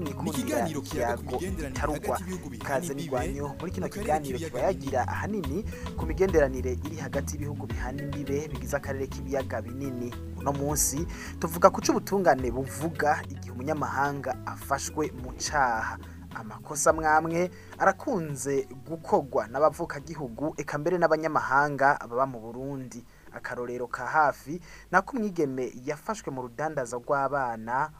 mwikundira 0.00 0.32
ikiganiro 0.32 0.80
bihana 0.80 1.38
kaze 2.58 2.92
imbibe, 2.92 2.94
n'igwanyo 2.96 3.54
muri 3.60 3.72
kino 3.72 3.88
kiganiro 3.88 4.38
kiba 4.38 4.58
yagira 4.60 5.08
ahanini 5.08 5.64
ku 5.96 6.06
migenderanire 6.06 6.72
iri 6.86 6.96
hagati 6.96 7.34
y'ibihugu 7.34 7.66
bihana 7.66 8.02
imbibe 8.02 8.48
bigize 8.48 8.76
akarere 8.76 9.06
k'ibiyaga 9.06 9.62
binini. 9.62 10.12
Uno 10.40 10.52
munsi 10.52 11.06
tuvuga 11.38 11.70
ku 11.70 11.80
c'ubutungane 11.80 12.50
buvuga 12.50 13.20
igihe 13.28 13.52
umunyamahanga 13.52 14.34
afashwe 14.46 15.12
mu 15.22 15.32
caha 15.38 15.98
amakosa 16.34 16.92
mwamwe 16.92 17.50
arakunze 17.78 18.66
gukorwa 18.88 19.46
n'abavukagihugu 19.46 20.54
eka 20.56 20.78
mbere 20.78 20.98
n'abanyamahanga 20.98 21.98
baba 22.08 22.26
mu 22.26 22.40
Burundi. 22.40 23.04
Akarorero 23.32 23.86
ka 23.88 24.06
hafi 24.06 24.60
nako 24.90 25.16
umwigeme 25.16 25.72
yafashwe 25.84 26.28
mu 26.30 26.42
rudandaza 26.42 26.96
rw'abana 27.00 27.90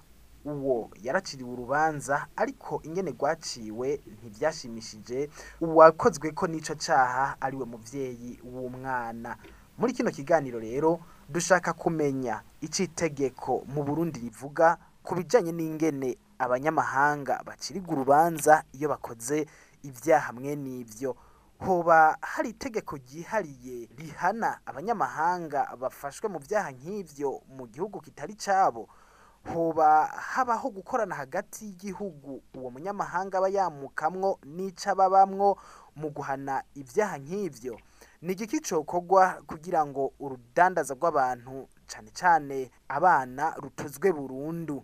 uwo 0.44 0.90
yaraciriwe 1.02 1.50
urubanza 1.52 2.26
ariko 2.36 2.80
ingene 2.84 3.10
rwaciwe 3.16 4.00
ntibyashimishije 4.20 5.30
uwakozwe 5.60 6.30
ko 6.36 6.46
n'ico 6.46 6.74
caha 6.74 7.36
ari 7.40 7.56
we 7.56 7.64
muvyeyi 7.64 8.40
w'umwana. 8.44 9.36
Muri 9.78 9.92
kino 9.96 10.10
kiganiro 10.10 10.60
rero 10.60 11.00
dushaka 11.28 11.72
kumenya 11.72 12.42
ico 12.60 12.82
itegeko 12.84 13.64
mu 13.72 13.82
Burundi 13.88 14.20
rivuga 14.20 14.76
ku 15.02 15.14
bijanye 15.16 15.52
n'ingene 15.52 16.18
abanyamahanga 16.42 17.42
bacirigwa 17.46 17.92
urubanza 17.94 18.64
iyo 18.74 18.88
bakoze 18.88 19.46
ibyaha 19.82 20.32
mwe 20.32 20.56
n'ivyo 20.56 21.16
hoba 21.62 22.18
hari 22.20 22.48
itegeko 22.50 22.96
ryihariye 22.98 23.88
rihana 23.98 24.58
abanyamahanga 24.66 25.60
bafashwe 25.80 26.26
mu 26.28 26.38
byaha 26.42 26.70
nk'ivyo 26.74 27.30
mu 27.56 27.64
gihugu 27.70 28.00
kitari 28.02 28.34
cabo 28.34 28.88
hoba 29.54 30.06
habaho 30.06 30.70
gukorana 30.70 31.14
hagati 31.14 31.64
y'igihugu 31.66 32.42
uwo 32.58 32.68
munyamahanga 32.70 33.38
aba 33.38 33.48
yamukamwo 33.48 34.38
n'ico 34.46 34.90
ababamwo 34.90 35.58
mu 35.98 36.08
guhana 36.10 36.62
ibyaha 36.74 37.18
nk'ivyo 37.22 37.74
ni 38.22 38.32
igiki 38.34 38.58
cokorwa 38.62 39.42
kugira 39.46 39.86
ngo 39.86 40.12
urudandaza 40.18 40.94
rw'abantu 40.94 41.66
cane 41.90 42.10
cane 42.10 42.58
abana 42.88 43.54
rutuzwe 43.62 44.12
burundu? 44.14 44.82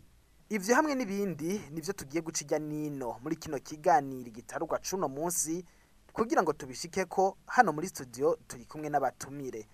Ivyo 0.51 0.75
hamwe 0.75 0.95
n'ibindi 0.95 1.61
nivyo 1.71 1.93
tugiye 1.93 2.23
guca 2.23 2.41
irya 2.45 2.59
nino. 2.59 3.19
Muri 3.23 3.37
kino 3.37 3.59
kiganiro 3.59 4.31
gitarugwa 4.31 4.79
cuno 4.79 5.09
munsi 5.09 5.65
kugira 6.13 6.43
ngo 6.43 6.53
tubishikeko 6.53 7.37
hano 7.47 7.73
muri 7.73 7.89
studio 7.89 8.39
turi 8.49 8.65
kumwe 8.65 8.89
n'abatumire. 8.89 9.69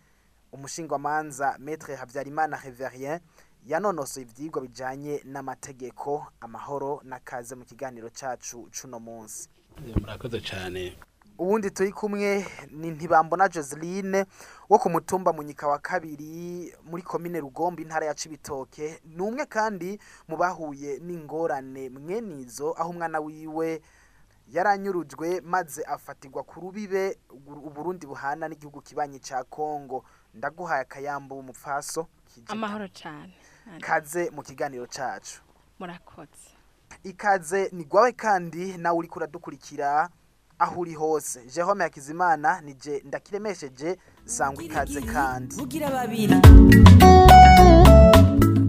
Umushingwamanza 0.52 1.56
Maître 1.58 1.94
Habyarimana 1.96 2.56
Reverien 2.64 3.20
yanonosoye 3.66 4.26
ivyigwa 4.26 4.62
bijanye 4.62 5.22
n'amategeko 5.24 6.26
amahoro 6.40 7.00
n'akaze 7.04 7.54
mu 7.54 7.64
kiganiro 7.64 8.10
cacu 8.10 8.68
cuno 8.70 9.00
munsi. 9.00 9.48
Murakoze 10.00 10.40
cyane 10.40 10.96
uwundi 11.38 11.70
turi 11.70 11.92
kumwe 11.92 12.46
ni 12.70 12.90
ntibambona 12.90 13.48
Joseline 13.48 14.24
wo 14.68 14.78
ku 14.78 14.90
mutumba 14.90 15.32
munyika 15.32 15.68
wa 15.68 15.78
kabiri 15.78 16.74
muri 16.84 17.02
komine 17.02 17.40
Rugombe 17.40 17.82
intara 17.82 18.06
ya 18.06 18.14
Cibitoke. 18.14 19.00
Ni 19.04 19.22
umwe 19.22 19.46
kandi 19.46 19.98
mu 20.28 20.36
bahuye 20.36 20.98
n'ingorane. 20.98 21.88
Mwenizo 21.90 22.74
aho 22.78 22.90
umwana 22.90 23.20
wiwe 23.20 23.82
yaranyurujwe 24.48 25.40
maze 25.40 25.82
afatirwa 25.84 26.42
ku 26.42 26.60
rubibe 26.60 27.18
Uburundi 27.46 28.06
buhana 28.06 28.48
n'igihugu 28.48 28.80
kibanyi 28.80 29.18
ca 29.20 29.44
Kongo 29.50 30.04
ndaguhaye 30.34 30.82
akayambo 30.82 31.38
umupfaso 31.38 32.06
amahoro 32.46 32.88
cyane 32.88 33.34
kaze 33.80 34.30
mu 34.30 34.42
kiganiro 34.42 34.86
cacu. 34.86 35.42
Murakoze. 35.78 36.54
Ikaze 37.04 37.68
ni 37.72 37.84
gwawe 37.84 38.12
kandi 38.12 38.76
nawe 38.78 38.98
uriko 38.98 39.18
uradukurikira 39.18 40.08
aho 40.58 40.80
uri 40.80 40.94
hose. 40.94 41.40
Jerome 41.54 41.84
Hakizimana 41.84 42.60
nije 42.60 43.02
ndakiremesheje 43.04 43.98
sangwa 44.24 44.62
ikaze 44.64 45.00
kandi. 45.00 45.54
Vugira 45.56 45.90
babiri. 45.90 46.34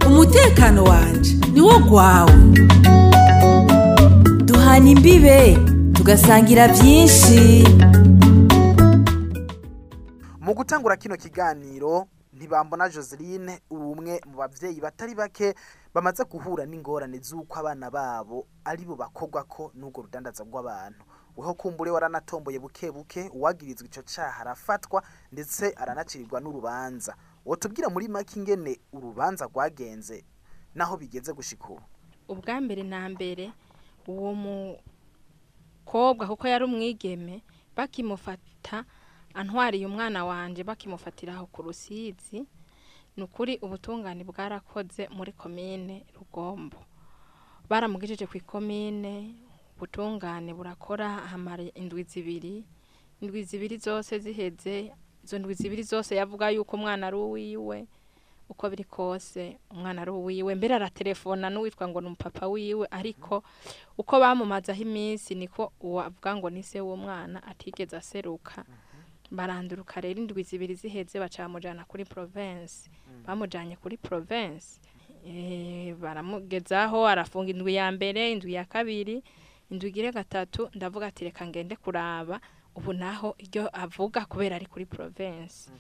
Umutekano 0.08 0.84
wanje 0.84 1.36
niwo 1.54 1.80
gwawe. 1.80 2.34
Duhana 4.46 4.90
imbibe 4.90 5.58
tugasangira 5.94 6.68
byinshi. 6.68 7.64
Mu 10.40 10.54
gutangura 10.54 10.96
kino 10.98 11.18
kiganiro 11.18 12.08
ntibambona 12.34 12.90
Joseline 12.90 13.60
umwe 13.70 14.22
mu 14.26 14.38
bavyeyi 14.38 14.82
batari 14.82 15.16
bake 15.16 15.56
bamaze 15.94 16.24
guhura 16.24 16.66
n'ingorane 16.66 17.20
z'uko 17.24 17.60
abana 17.60 17.90
babo 17.92 18.48
ari 18.66 18.86
bo 18.86 18.96
bakogwa 18.96 19.44
ko 19.44 19.72
n'urwo 19.76 20.02
rudandaza 20.04 20.44
rw'abantu 20.44 21.00
weho 21.38 21.54
kumbure 21.54 21.92
waranatomboye 21.92 22.60
buke 22.60 22.92
buke 22.92 23.30
uwagirizwa 23.34 23.88
ico 23.88 24.02
caha 24.04 24.42
arafatwa 24.42 25.04
ndetse 25.32 25.74
aranacirirwa 25.78 26.40
n'urubanza. 26.42 27.16
Wotubwira 27.46 27.90
muri 27.90 28.08
make 28.08 28.40
ingene 28.40 28.80
urubanza 28.94 29.46
rwagenze 29.46 30.26
naho 30.76 30.98
bigeze 30.98 31.34
gushika 31.34 31.68
ubu? 31.68 31.82
Ubwa 32.28 32.62
mbere 32.62 32.84
na 32.84 33.10
mbere 33.10 33.52
uwo 34.08 34.34
mukobwa 35.86 36.28
kuko 36.28 36.48
yari 36.48 36.64
umwigeme 36.66 37.44
bakimufata 37.76 38.86
antwariye 39.34 39.86
umwana 39.86 40.26
wanje 40.26 40.64
bakimufatiraho 40.64 41.46
ku 41.52 41.62
rusizi 41.62 42.48
ni 43.18 43.24
ukuri 43.24 43.58
ubutungane 43.62 44.24
bwarakoze 44.24 45.08
muri 45.12 45.32
komine 45.32 46.06
rugombo. 46.16 46.78
Baramugejeje 47.70 48.28
ku 48.28 48.38
ikomine 48.38 49.36
ubutungane 49.78 50.54
burakora 50.54 51.10
hamara 51.10 51.64
indwi 51.76 52.04
zibiri. 52.04 52.64
Indwi 53.22 53.44
zibiri 53.44 53.78
zose 53.78 54.20
ziheze 54.20 54.92
izo 55.24 55.40
ndwi 55.40 55.54
zibiri 55.54 55.84
zose 55.84 56.16
yavuga 56.16 56.50
yuko 56.50 56.76
umwana 56.78 57.08
ari 57.08 57.16
uwiwe 57.18 57.88
uko 58.50 58.70
biri 58.70 58.84
kose 58.84 59.58
umwana 59.72 60.02
ari 60.02 60.12
uwiwe. 60.12 60.56
Mbere 60.56 60.76
aratelefona 60.76 61.50
n'uwitwa 61.50 61.88
ngo 61.88 62.02
ni 62.02 62.08
umupapa 62.08 62.48
wiwe 62.48 62.88
ariko 62.92 63.44
uko 63.98 64.20
bamumazaho 64.20 64.82
iminsi 64.82 65.36
niko 65.36 65.72
uwo 65.82 66.02
avuga 66.06 66.36
ngo 66.36 66.50
ni 66.50 66.64
se 66.64 66.80
w'umwana 66.82 67.44
atigeze 67.44 67.98
aseruka. 67.98 68.64
Baranduruka 69.32 70.02
rero 70.02 70.22
indwi 70.22 70.44
zibiri 70.44 70.76
ziheze 70.76 71.20
baca 71.20 71.40
bamujyana 71.50 71.86
kuri 71.90 72.06
province. 72.06 72.90
Bamujyanye 73.26 73.76
kuri 73.82 73.98
province 73.98 74.78
eh, 75.26 75.96
baramugezaho 75.98 77.08
arafunga 77.08 77.50
indwi 77.50 77.76
ya 77.76 77.90
mbere 77.92 78.32
indwi 78.32 78.54
ya 78.54 78.66
kabiri. 78.70 79.24
Indwi 79.72 79.90
igire 79.90 80.12
gatatu 80.12 80.70
ndavuga 80.76 81.08
ati 81.08 81.24
reka 81.24 81.48
ngende 81.48 81.76
kuraba. 81.76 82.40
Ubu 82.76 82.94
naho 82.94 83.36
iryo 83.40 83.70
avuga 83.74 84.26
kubera 84.26 84.56
ari 84.56 84.66
kuri 84.66 84.86
province. 84.86 85.72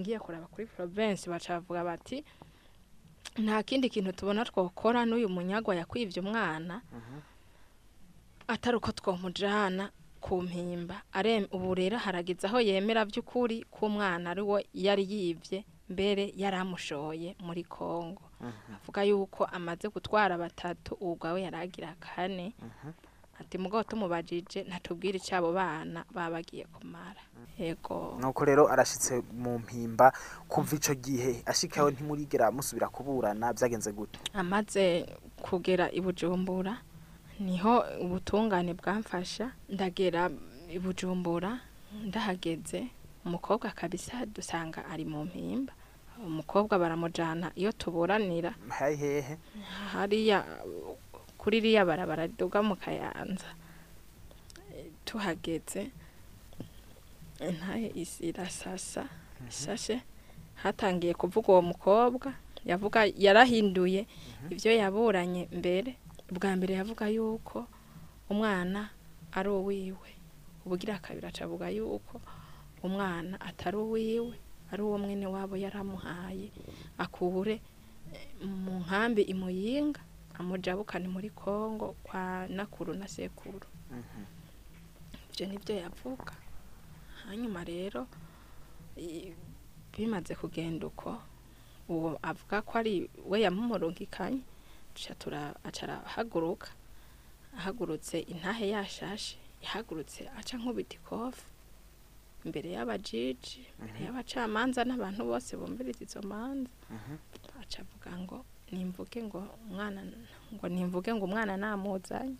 Ngiye 0.00 0.18
kuraba 0.18 0.46
kuri 0.46 0.66
province 0.66 1.30
baca 1.30 1.60
bavuga 1.60 1.84
bati 1.84 2.24
nta 3.38 3.62
kindi 3.62 3.88
kintu 3.90 4.12
tubona 4.12 4.44
twokora 4.44 5.04
n'uyu 5.04 5.28
munyagwa 5.28 5.74
yakwivye 5.76 6.20
umwana 6.22 6.80
atari 8.48 8.76
uko 8.76 8.92
twomujana 8.92 9.90
ku 10.20 10.42
mpimba. 10.42 11.02
Ubu 11.52 11.74
rero 11.74 11.96
harageze 11.98 12.46
aho 12.46 12.60
yemera 12.60 13.04
by'ukuri 13.04 13.64
ko 13.70 13.86
umwana 13.86 14.30
ari 14.32 14.42
we 14.42 14.66
yari 14.74 15.04
yivye 15.12 15.64
mbere 15.88 16.32
yari 16.36 16.56
amushoye 16.56 17.36
muri 17.40 17.64
kongo 17.64 18.22
avuga 18.74 19.02
yuko 19.04 19.44
amaze 19.44 19.88
gutwara 19.88 20.38
batatu 20.38 20.94
ubwo 21.00 21.32
we 21.34 21.42
yari 21.42 21.56
agira 21.56 21.94
kane. 22.00 22.54
Ati 23.42 23.58
mugabo 23.58 23.82
tumubajije 23.84 24.62
ntatubwire 24.64 25.18
icyo 25.18 25.36
abo 25.36 25.52
bana 25.52 26.04
baba 26.14 26.30
bagiye 26.38 26.64
kumara. 26.70 27.20
Yego. 27.58 28.16
Nuko 28.20 28.44
rero 28.44 28.64
arashitse 28.70 29.22
mu 29.34 29.58
mpimba 29.58 30.12
kumva 30.48 30.76
ico 30.76 30.94
gihe. 30.94 31.42
Ashikaho 31.46 31.90
ntimurigera 31.90 32.50
musubira 32.54 32.88
kuburana 32.88 33.52
byagenze 33.52 33.92
gute? 33.92 34.18
Amaze 34.32 35.06
kugera 35.42 35.90
i 35.92 36.00
bujumbura 36.00 36.78
ni 37.40 37.58
ho 37.58 37.84
ubutungane 38.00 38.74
bwamfasha. 38.74 39.52
Ndagera 39.68 40.30
i 40.70 40.78
bujumbura 40.78 41.60
ndahageze. 41.92 42.88
Umukobwa 43.26 43.70
kabisa 43.70 44.26
dusanga 44.26 44.86
ari 44.88 45.04
mu 45.04 45.24
mpimba. 45.24 45.72
Umukobwa 46.22 46.78
baramujana 46.78 47.50
iyo 47.54 47.72
tuburanira. 47.72 48.54
Hehe. 48.78 49.38
Hariya 49.92 50.44
kuri 51.42 51.58
iriya 51.58 51.82
barabara 51.82 52.30
riduga 52.30 52.62
mu 52.62 52.78
kayanza. 52.78 53.50
Tuhageze. 55.04 55.90
Intahe 57.42 57.90
isi 57.98 58.30
irasasa 58.30 59.10
isashe. 59.50 59.98
Hatangiye 60.62 61.14
kuvuga 61.18 61.48
uwo 61.52 61.62
mukobwa. 61.74 62.30
Yavuga 62.64 63.10
yarahinduye 63.18 64.06
ibyo 64.50 64.70
yaburanye 64.70 65.48
mbere. 65.50 65.98
Bwa 66.30 66.50
mbere 66.56 66.72
yavuga 66.78 67.10
yuko 67.10 67.66
umwana 68.30 68.88
ari 69.34 69.48
uwiwe. 69.50 70.10
Ubugira 70.64 71.02
kabiri 71.02 71.26
acavuga 71.26 71.66
yuko 71.74 72.20
umwana 72.86 73.34
atari 73.42 73.76
uwiwe 73.76 74.36
ari 74.70 74.82
uwo 74.82 74.96
mwene 75.02 75.26
wabo 75.26 75.56
yaramuhaye. 75.58 76.48
Akure 77.02 77.58
eh, 78.14 78.26
mu 78.46 78.78
nkambi 78.86 79.22
imuyinga 79.26 80.00
amujabukane 80.38 81.08
muri 81.08 81.30
kongo 81.30 81.96
kwa 82.02 82.46
nakuru 82.48 82.94
na 82.94 83.08
sekuru. 83.08 83.66
Ibyo 85.32 85.46
ni 85.46 85.56
byo 85.58 85.74
yavuga. 85.76 86.32
Hanyuma 87.26 87.64
rero 87.64 88.06
bimaze 89.92 90.34
kugenda 90.34 90.86
uko 90.86 91.18
uwo 91.88 92.18
avuga 92.22 92.62
ko 92.62 92.78
ari 92.78 93.10
we 93.28 93.40
yamumurungikanye 93.40 94.40
duca 94.94 95.14
tura- 95.18 95.56
aca 95.64 95.82
arahaguruka. 95.86 96.68
Ahagurutse 97.56 98.20
intahe 98.32 98.68
yashashe 98.72 99.36
yahagurutse 99.62 100.28
aca 100.38 100.54
nkubita 100.58 100.96
ikofi. 100.96 101.44
Imbere 102.44 102.70
y'abajiji 102.74 103.62
imbere 103.80 104.04
y'abacamanza 104.06 104.82
n'abantu 104.84 105.22
bose 105.30 105.54
bumviriza 105.56 106.02
izo 106.04 106.20
manza 106.26 106.70
aca 107.62 107.78
avuga 107.84 108.10
ngo 108.18 108.38
nimvuge 108.72 109.22
ngo 109.22 109.40
umwana 109.68 110.00
ngo 110.54 110.66
nimvuge 110.68 111.10
ngo 111.14 111.24
umwana 111.28 111.56
namuzanye. 111.56 112.36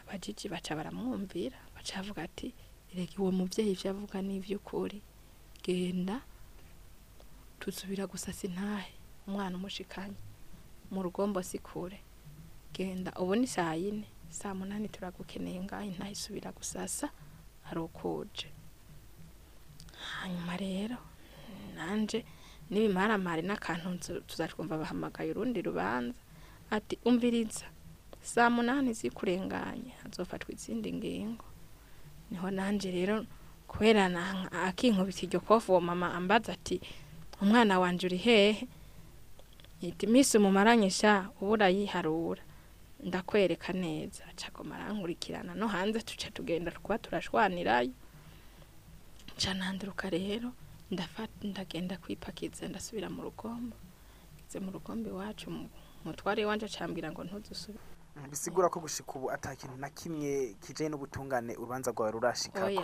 Abajiji 0.00 0.48
baca 0.48 0.76
baramwumvira 0.76 1.56
baca 1.74 1.96
bavuga 1.98 2.22
ati 2.28 2.48
reka 2.94 3.16
uwo 3.22 3.32
mubyeyi 3.32 3.72
ibyo 3.74 3.90
avuga 3.90 4.22
ni 4.22 4.36
iby'ukuri 4.38 5.00
genda 5.64 6.20
tuzubira 7.60 8.04
gusasa 8.06 8.44
intahe 8.46 8.92
umwana 9.26 9.56
umushikanye 9.56 10.16
mu 10.92 11.00
rugombo 11.02 11.42
si 11.42 11.58
kure. 11.58 11.98
Genda 12.74 13.10
ubu 13.16 13.34
ni 13.34 13.46
saa 13.46 13.74
yine 13.74 14.04
saa 14.30 14.54
munani 14.54 14.88
turagukeneye 14.88 15.60
ngaho 15.64 15.84
intahe 15.88 16.12
isubira 16.12 16.52
gusasa 16.52 17.08
hari 17.66 17.80
ukuje. 17.80 18.48
Hanyuma 20.20 20.56
rero 20.56 20.98
nanje 21.74 22.24
n'ibimaramari 22.70 23.42
n'akantu 23.42 24.20
tuzatwumva 24.26 24.78
bahamagaye 24.78 25.30
urundi 25.30 25.62
rubanza. 25.62 26.14
Ati 26.70 26.98
umviriza 27.04 27.66
saa 28.22 28.50
munani 28.50 28.92
zikurenganye 28.92 29.92
hazofatwa 30.02 30.52
izindi 30.54 30.92
ngingo. 30.92 31.44
Niho 32.30 32.50
nanje 32.50 32.90
rero 32.90 33.26
kubera 33.68 34.06
akinkubita 34.66 35.22
iryo 35.26 35.40
kofu 35.40 35.72
uwo 35.72 35.80
mama 35.80 36.14
ambaza 36.14 36.52
ati 36.52 36.80
umwana 37.42 37.78
wanje 37.78 38.06
uri 38.06 38.16
hehe? 38.16 38.68
Iminsi 40.00 40.38
umumaranye 40.38 40.90
sha? 40.90 41.28
Uba 41.40 41.50
urayiharura 41.52 42.42
ndakwereka 43.04 43.72
neza 43.72 44.24
acagoma 44.32 44.74
arankurikirana. 44.80 45.54
No 45.54 45.68
hanze 45.68 46.00
tuca 46.00 46.30
tugenda 46.32 46.70
kuba 46.72 46.98
turashwanirayo. 46.98 47.92
Nca 49.36 49.54
nanduruka 49.54 50.08
rero 50.10 50.52
ndafata 50.90 51.48
ndagenda 51.48 51.96
kwipakiza 51.98 52.68
ndasubira 52.68 53.08
mu 53.10 53.22
rugombo 53.22 53.76
ngeze 54.36 54.58
mu 54.60 54.70
rugombo 54.70 55.08
iwacu 55.10 55.50
mu- 55.50 55.70
umutware 56.04 56.44
wanje 56.44 56.66
acambwira 56.66 57.10
ngo 57.12 57.24
ntuzusubire 57.24 57.84
bisigura 58.30 58.68
ko 58.68 58.80
gushika 58.80 59.12
ubu 59.18 59.30
ata 59.30 59.56
kintu 59.56 59.76
na 59.76 59.90
kimwe 59.90 60.54
kijanye 60.62 60.90
n'ubutungane 60.94 61.56
urubanza 61.58 61.90
rwawe 61.90 62.10
rurashikako. 62.14 62.82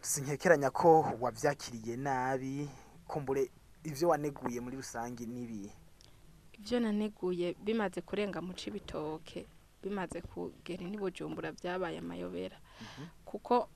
Sinkekeranya 0.00 0.70
ko 0.70 1.02
wavyakiriye 1.20 1.96
nabi 1.96 2.68
kumbure 3.06 3.50
ivyo 3.84 4.08
waneguye 4.08 4.60
muri 4.60 4.76
rusange 4.76 5.26
nibi. 5.26 5.70
Ibyo 6.58 6.80
naneguye 6.80 7.54
bimaze 7.64 8.00
kurenga 8.00 8.42
mu 8.42 8.52
cibitoke 8.54 9.46
bimaze 9.82 10.20
kugera 10.22 10.82
ni 10.86 10.98
bujumbura 10.98 11.52
byabaye 11.52 11.98
amayobera. 11.98 12.58
Kuko 13.24 13.68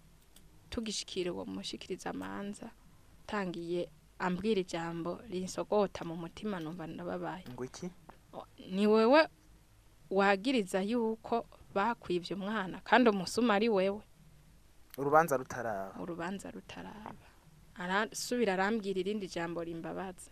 tugishikira 0.70 1.32
uwo 1.32 1.44
mushikiriza 1.46 2.10
amanza 2.10 2.70
tangiye 3.26 3.90
ambwira 4.18 4.60
ijambo 4.60 5.20
rinsogota 5.30 6.04
mu 6.04 6.16
mutima 6.16 6.60
numva 6.60 6.86
ndababaye 6.86 7.44
ngo 7.52 7.64
iki? 7.64 7.90
Ni 8.70 8.86
wewe 8.86 9.28
wagiriza 10.10 10.80
yuko 10.82 11.46
bakwivye 11.74 12.34
umwana 12.36 12.80
kandi 12.84 13.10
umusuma 13.10 13.54
ari 13.54 13.68
wewe. 13.68 14.02
Urubanza 14.98 15.36
rutaraba. 15.36 15.94
Urubanza 16.02 16.50
rutaraba. 16.50 17.26
Arasubira 17.74 18.52
arambwira 18.54 19.00
irindi 19.00 19.26
jambo 19.28 19.64
rimbabaza. 19.64 20.30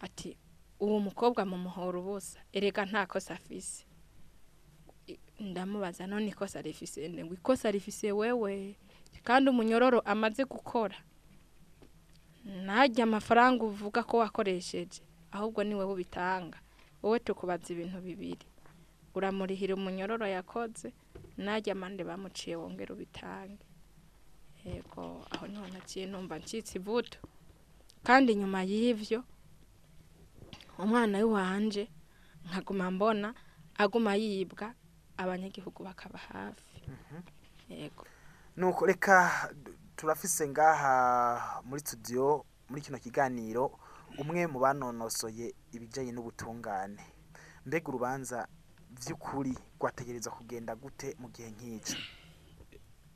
Ati 0.00 0.36
uwo 0.80 1.00
mukobwa 1.00 1.44
mu 1.44 1.56
muhoro 1.58 2.00
ubusa. 2.00 2.38
Erega 2.52 2.84
nta 2.84 3.06
kosa 3.06 3.34
afise. 3.34 3.84
Ndamubaza 5.40 6.06
none 6.06 6.28
ikosa 6.28 6.62
rifise 6.62 7.10
ngo 7.10 7.34
ikosa 7.34 7.70
rifise 7.70 8.12
wewe? 8.12 8.76
Kandi 9.24 9.50
umunyororo 9.50 10.00
amaze 10.04 10.44
gukora. 10.44 10.96
Najya 12.44 13.04
amafaranga 13.04 13.64
uvuga 13.64 14.02
ko 14.02 14.18
wakoresheje 14.18 15.00
ahubwo 15.32 15.64
ni 15.64 15.74
wowe 15.74 15.92
ubitanga. 15.92 16.58
Wowe 17.02 17.18
tukubaza 17.18 17.72
ibintu 17.72 18.00
bibiri. 18.00 18.46
Uramurihira 19.14 19.74
umunyororo 19.74 20.26
yakoze 20.26 20.92
najya 21.36 21.72
amande 21.72 22.04
bamuciye 22.04 22.56
wongera 22.56 22.94
ubitange. 22.94 23.64
Yego 24.64 25.24
aho 25.30 25.46
ni 25.46 25.56
ho 25.56 25.66
naciye 25.72 26.06
numva 26.06 26.38
ncitse 26.38 26.78
ivuto 26.78 27.18
kandi 28.04 28.34
nyuma 28.34 28.62
y'ivyo 28.64 29.24
umwana 30.78 31.18
w'iwanje 31.20 31.88
nkaguma 32.48 32.90
mbona 32.90 33.28
aguma 33.76 34.14
yibwa 34.16 34.74
abanyagihugu 35.16 35.80
bakaba 35.84 36.18
hafi. 36.18 36.80
Yego. 37.68 38.04
Nuko 38.56 38.86
reka 38.86 39.50
turafise 39.96 40.48
ngaha 40.48 41.62
muri 41.64 41.80
studio 41.80 42.44
muri 42.68 42.82
kino 42.82 42.98
kiganiro 42.98 43.78
umwe 44.18 44.46
mu 44.46 44.58
banonosoye 44.60 45.54
ibijanye 45.72 46.12
n'ubutungane. 46.12 47.02
Mbega 47.66 47.88
urubanza 47.88 48.48
vy'ukuri 48.90 49.54
rwategerezwa 49.80 50.32
kugenda 50.32 50.76
gute 50.76 51.16
mu 51.18 51.28
gihe 51.28 51.50
nk'ico 51.50 51.96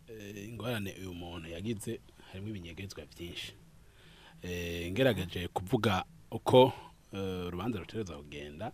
Eh, 0.08 0.48
ingorane 0.48 0.94
uyu 1.00 1.12
muntu 1.14 1.48
yagize 1.52 2.00
harimo 2.32 2.48
ibinyegezwa 2.48 3.04
byinshi 3.06 3.52
Eh, 4.42 4.90
ngerageje 4.92 5.48
kuvuga 5.48 6.04
uko 6.30 6.72
eh, 7.12 7.46
urubanza 7.46 7.78
rutereza 7.78 8.16
kugenda. 8.16 8.72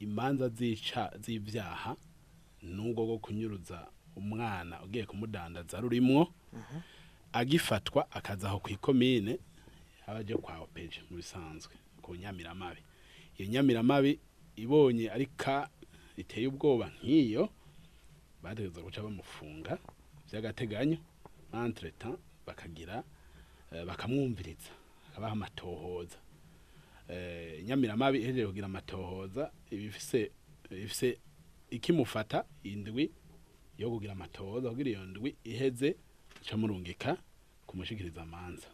Imanza 0.00 0.48
zica 0.48 1.12
z'ibyaha 1.22 1.96
n'ubwo 2.62 3.04
bwo 3.06 3.18
kunyuruza 3.18 3.86
umwana 4.16 4.82
ugiye 4.82 5.06
kumudandaza 5.06 5.80
rurimwo 5.80 6.32
agifatwa 7.32 8.10
akaza 8.10 8.48
aho 8.48 8.58
ku 8.60 8.70
ikomine 8.70 9.38
aba 10.06 10.18
aje 10.18 10.34
kwa 10.36 10.58
opeje 10.58 11.00
mu 11.10 11.16
bisanzwe 11.16 11.72
ku 12.02 12.14
nyamiramabi. 12.16 12.80
Iyo 13.38 13.48
nyamiramabi 13.50 14.20
ibonye 14.56 15.10
ari 15.10 15.26
ka 15.26 15.68
iteye 16.16 16.46
ubwoba 16.46 16.88
nk'iyo 16.94 17.48
bategereza 18.42 18.80
guca 18.82 19.02
bamufunga 19.02 19.78
by'agateganyo 20.30 20.98
entretemps 21.52 22.20
bakagira 22.46 23.02
eh, 23.72 23.84
bakamwumviriza 23.86 24.70
akabaha 25.10 25.32
amatohoza. 25.32 26.18
Eh, 27.08 27.64
nyamiramabi 27.64 28.18
ihejeje 28.18 28.46
kugira 28.46 28.66
amatohoza 28.66 29.50
ibifise 29.70 30.30
ifise 30.70 31.18
ikimufata 31.70 32.44
indwi 32.62 33.10
yo 33.78 33.90
kugira 33.90 34.12
amatohoza 34.12 34.70
kugira 34.70 34.90
iyo 34.90 35.04
ndwi 35.06 35.36
iheze 35.44 35.96
ica 36.42 36.56
murungika 36.56 37.16
kumushikiriza 37.66 38.22
amanza 38.22 38.68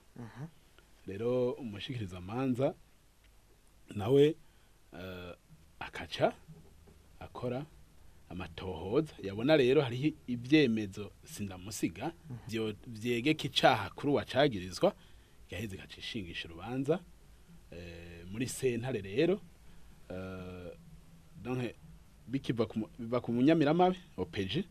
rero 1.07 1.53
umushikiriza 1.53 2.19
amanza 2.19 2.75
nawe 3.95 4.35
eh, 4.93 5.35
akaca 5.79 6.33
akora 7.21 7.67
amatohoza. 8.29 9.13
Yabona 9.23 9.57
rero 9.57 9.83
hariho 9.83 10.17
ibyemezo 10.27 11.13
sindamusiga 11.25 12.13
vyegeka 12.87 13.45
icaha 13.47 13.91
kuri 13.91 14.13
uwacagirizwa 14.13 14.95
gaheze 15.51 15.77
gacishingisha 15.77 16.49
urubanza 16.49 17.01
eh, 17.71 18.27
muri 18.31 18.47
sentare 18.49 19.01
rero 19.01 19.41
ku 22.67 22.89
biva 22.99 23.21
ku 23.21 23.33
munyamiramabi 23.33 23.99
opeje 24.17 24.65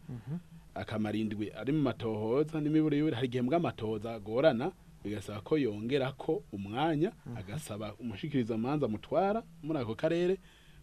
akamara 0.76 1.18
indwi 1.18 1.52
ari 1.52 1.72
mu 1.72 1.82
matohoza 1.82 2.62
n'imiburo 2.62 2.96
yiwe 2.96 3.12
hari 3.12 3.28
igihe 3.28 3.42
mbw'amatohoza 3.44 4.14
agorana 4.16 4.72
bigasaba 5.04 5.42
ko 5.42 5.58
yongera 5.58 6.12
ko 6.16 6.44
umwanya 6.52 7.12
agasaba 7.36 7.96
umushikiriza 8.00 8.56
amanza 8.56 8.86
amutwara 8.86 9.44
muri 9.64 9.80
ako 9.80 9.96
karere 9.96 10.38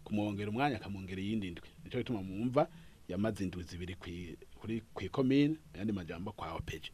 kumwongera 0.04 0.50
umwanya 0.50 0.76
akamwongera 0.76 1.20
iyindi 1.22 1.50
ndwi. 1.50 1.68
Nicyo 1.84 1.98
gituma 2.00 2.22
mwumva 2.22 2.68
yamaze 3.08 3.44
indwi 3.44 3.62
zibiri 3.62 3.94
ku 4.94 5.02
ikomine 5.04 5.56
ayandi 5.74 5.92
majambo 5.92 6.32
kwa 6.32 6.52
opeje 6.54 6.90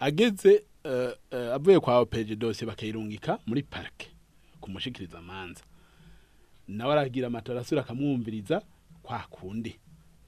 ageze 0.00 0.62
eh, 0.84 1.12
eh, 1.30 1.52
avuye 1.54 1.80
kwa 1.80 1.98
opeje 1.98 2.36
dosiye 2.36 2.66
bakayirungika 2.68 3.38
muri 3.46 3.62
parike 3.62 4.08
kumushikiriza 4.60 5.18
amanza 5.18 5.62
nawe 6.68 6.92
aragira 6.92 7.26
amatora 7.26 7.60
asubira 7.60 7.82
akamwumviriza 7.82 8.62
kwa 9.08 9.18
kundi. 9.30 9.78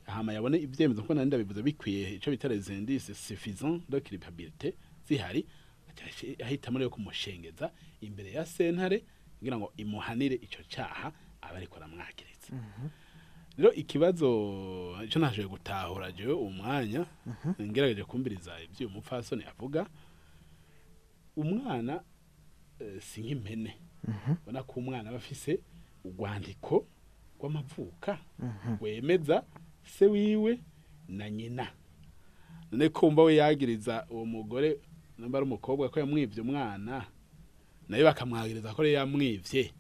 Hama 0.06 0.32
yabone 0.32 0.56
ibyemezo 0.58 1.02
ko 1.04 1.12
nandi 1.14 1.26
ndabivuze 1.36 1.62
bikwiye 1.62 2.14
ico 2.16 2.30
bita 2.30 2.48
les 2.48 2.68
indices 2.72 3.12
suffisants 3.28 3.82
de 3.88 4.00
culpabilité 4.00 4.72
zihari 5.08 5.44
ahitamo 6.44 6.78
rero 6.78 6.90
kumushengeza 6.90 7.70
imbere 8.00 8.32
ya 8.32 8.46
sentare 8.46 9.04
kugira 9.38 9.58
ngo 9.58 9.72
imuhanire 9.76 10.34
ico 10.40 10.62
caha 10.68 11.12
aba 11.42 11.56
ariko 11.60 11.76
aramwagiritse 11.76 12.52
rero 13.58 13.72
ikibazo 13.72 14.26
ico 15.04 15.18
nashoboye 15.18 15.48
gutahura 15.48 16.12
jewe 16.12 16.32
uwo 16.32 16.50
mwanya 16.50 17.06
ngerageje 17.60 18.04
kumviriza 18.04 18.56
ivyo 18.64 18.86
uyu 18.86 18.90
mupfasoni 18.96 19.44
avuga. 19.44 19.86
Umwana 21.36 22.02
eh, 22.80 23.00
si 23.02 23.20
nk'impene. 23.20 23.76
Ubona 24.42 24.62
ko 24.62 24.80
umwana 24.80 25.08
aba 25.10 25.18
afise 25.18 25.60
urwandiko 26.04 26.86
rw'amavuka 27.40 28.18
wemeza 28.80 29.42
se 29.84 30.06
wiwe 30.06 30.58
na 31.08 31.30
nyina. 31.30 31.66
None 32.72 32.88
kumva 32.88 33.22
we 33.22 33.36
yagiriza 33.36 34.06
uwo 34.10 34.24
mugore 34.26 34.78
namba 35.18 35.38
ari 35.38 35.46
umukobwa 35.46 35.88
ko 35.88 36.00
yamwivye 36.00 36.40
umwana 36.42 37.04
na 37.88 37.96
yo 37.96 38.04
bakamwagiriza 38.04 38.74
ko 38.74 38.82
rero 38.82 38.94
yamwivye. 39.02 39.72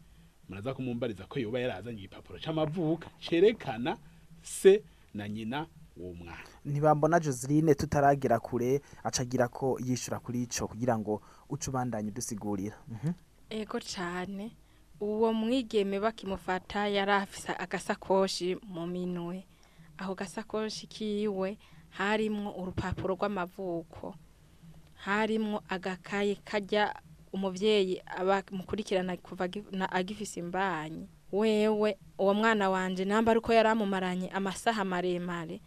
Muraza 0.48 0.74
kumumbariza 0.74 1.26
ko 1.30 1.38
yoba 1.38 1.60
yarazanye 1.60 1.98
igipapuro 1.98 2.38
c'amavuka 2.42 3.06
cerekana 3.22 3.96
se 4.42 4.82
na 5.14 5.28
nyina 5.28 5.66
w'uwo 5.96 6.14
mwana. 6.14 6.42
Ntibambona 6.64 7.20
Joseline 7.20 7.74
tutaragera 7.74 8.38
kure 8.40 8.80
acagira 9.04 9.48
ko 9.48 9.78
yishura 9.84 10.18
kuri 10.18 10.42
ico 10.42 10.66
kugira 10.66 10.98
ngo 10.98 11.22
uce 11.48 11.70
ubandanye 11.70 12.10
dusigurira 12.10 12.74
Mhm. 12.88 13.12
ego 13.50 13.78
cyane 13.80 14.50
uwo 15.00 15.32
mwigeme 15.32 16.00
bakimufata 16.00 16.88
yari 16.88 17.12
afise 17.12 17.52
agasakoshi 17.58 18.56
mu 18.62 18.86
minwe. 18.86 19.44
Aho 19.98 20.14
gasakoshi 20.14 20.86
kiwe 20.86 21.58
harimwo 21.90 22.52
urupapuro 22.52 23.14
rw'amavuko. 23.14 24.14
Harimwo 24.94 25.62
agakaye 25.68 26.34
kajya 26.44 26.94
umuvyeyi 27.32 28.02
aba 28.06 28.42
mukurikirana 28.50 29.16
kuva 29.16 29.48
agifise 29.90 30.40
imbanyi. 30.40 31.08
Wewe 31.32 31.96
uwo 32.18 32.34
mwana 32.34 32.70
wanje 32.70 33.04
namba 33.04 33.30
ariko 33.32 33.52
yaramumaranye 33.52 34.28
amasaha 34.30 34.84
maremare 34.84 35.60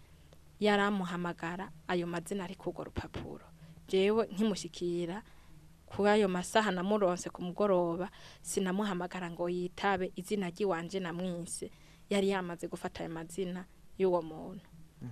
yaramuhamagara 0.60 1.72
ayo 1.88 2.08
mazina 2.08 2.44
ari 2.44 2.56
kurwo 2.56 2.84
rupapuro. 2.84 3.46
Jewe 3.88 4.28
nkimushikira 4.32 5.22
kuri 5.96 6.10
ayo 6.10 6.28
masaha 6.30 6.72
namuronse 6.72 7.30
ku 7.30 7.42
mugoroba 7.42 8.10
sinamuhamagara 8.42 9.30
ngo 9.32 9.50
yitabe 9.50 10.12
izina 10.16 10.50
ry'iwanje 10.50 11.00
namwise. 11.00 11.72
Yari 12.10 12.30
yamaze 12.30 12.68
gufata 12.68 13.04
ayo 13.04 13.10
mazina 13.14 13.66
y'uwo 13.98 14.22
muntu. 14.22 14.66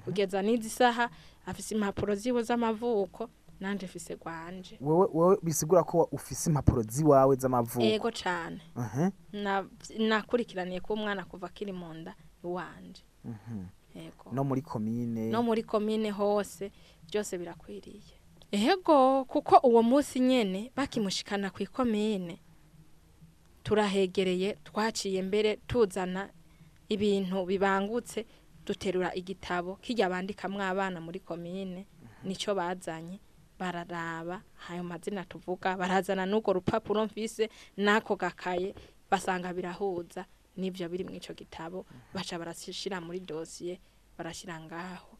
Kugeza 0.03 0.41
n'izi 0.41 0.69
saha 0.69 1.09
afise 1.45 1.75
impapuro 1.75 2.15
ziwe 2.15 2.43
z'amavuko 2.43 3.29
nanje 3.59 3.85
mfise 3.85 4.15
gwanje 4.15 4.77
wewe 4.81 5.07
wewe 5.13 5.37
bisigura 5.43 5.83
ko 5.83 6.07
ufise 6.11 6.49
impapuro 6.49 6.81
ziwawe 6.81 7.35
z'amavuko? 7.35 7.83
Ego 7.85 8.11
cane. 8.11 8.61
Mhm. 8.75 9.09
Na- 9.33 9.65
nakurikiraniye 9.99 10.79
ko 10.79 10.93
umwana 10.93 11.25
kuva 11.25 11.47
akiri 11.47 11.71
mu 11.73 11.93
nda 11.93 12.15
iwanje. 12.43 13.03
Ego 13.95 14.31
no 14.31 14.43
muri 14.43 14.61
komine 14.61 15.29
no 15.29 15.43
muri 15.43 15.63
komine 15.63 16.09
hose 16.11 16.71
byose 17.11 17.37
birakwiriye. 17.37 18.15
Ego 18.51 19.25
kuko 19.25 19.57
uwo 19.67 19.83
munsi 19.83 20.19
nyene 20.19 20.71
bakimushikana 20.75 21.49
ku 21.51 21.63
ikomine 21.63 22.39
turahegereye 23.63 24.57
twaciye 24.63 25.21
mbere 25.23 25.55
tuzana 25.67 26.29
ibintu 26.89 27.45
bibangutse 27.45 28.25
duterura 28.65 29.13
igitabo 29.15 29.75
kijya 29.79 30.09
bandikamwo 30.09 30.61
abana 30.63 30.99
muri 31.01 31.19
komine 31.19 31.85
nico 32.23 32.51
bazanye 32.55 33.19
bararaba 33.59 34.41
ayo 34.69 34.83
mazina 34.83 35.23
tuvuga 35.25 35.77
barazana 35.77 36.25
n'urwo 36.25 36.53
rupapuro 36.59 37.05
mfise 37.05 37.49
n'ako 37.77 38.15
gakaye 38.15 38.75
basanga 39.09 39.53
birahuza 39.53 40.25
n'ivyo 40.57 40.89
biri 40.89 41.03
mu 41.07 41.15
ico 41.15 41.31
gitabo 41.33 41.85
baca 42.13 42.35
barashira 42.39 42.99
muri 43.01 43.19
dosiye 43.23 43.79
barashyira 44.17 44.59
ngaho. 44.59 45.15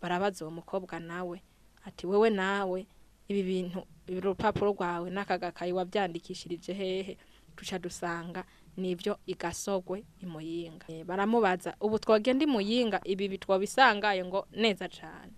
Barabaza 0.00 0.44
uwo 0.46 0.54
mukobwa 0.62 1.00
nawe 1.00 1.42
ati 1.84 2.06
wewe 2.06 2.30
nawe 2.30 2.86
ibi 3.28 3.42
bintu 3.42 3.82
ibi 4.08 4.20
rupapuro 4.20 4.72
rwawe 4.72 5.10
n'aka 5.10 5.38
gakayi 5.38 5.72
wabyandikishirije 5.72 6.72
hehe? 6.74 7.16
Duca 7.56 7.78
dusanga 7.78 8.44
nivyo 8.76 9.18
igasogwe 9.26 10.04
imuyinga 10.22 10.86
Eh, 10.88 11.04
baramubaza 11.04 11.74
ubu 11.80 11.98
twogenda 11.98 12.44
imuyinga 12.44 13.00
ibi 13.04 13.28
bitwobisangaye 13.28 14.24
ngo 14.24 14.46
neza 14.52 14.88
cane. 14.88 15.32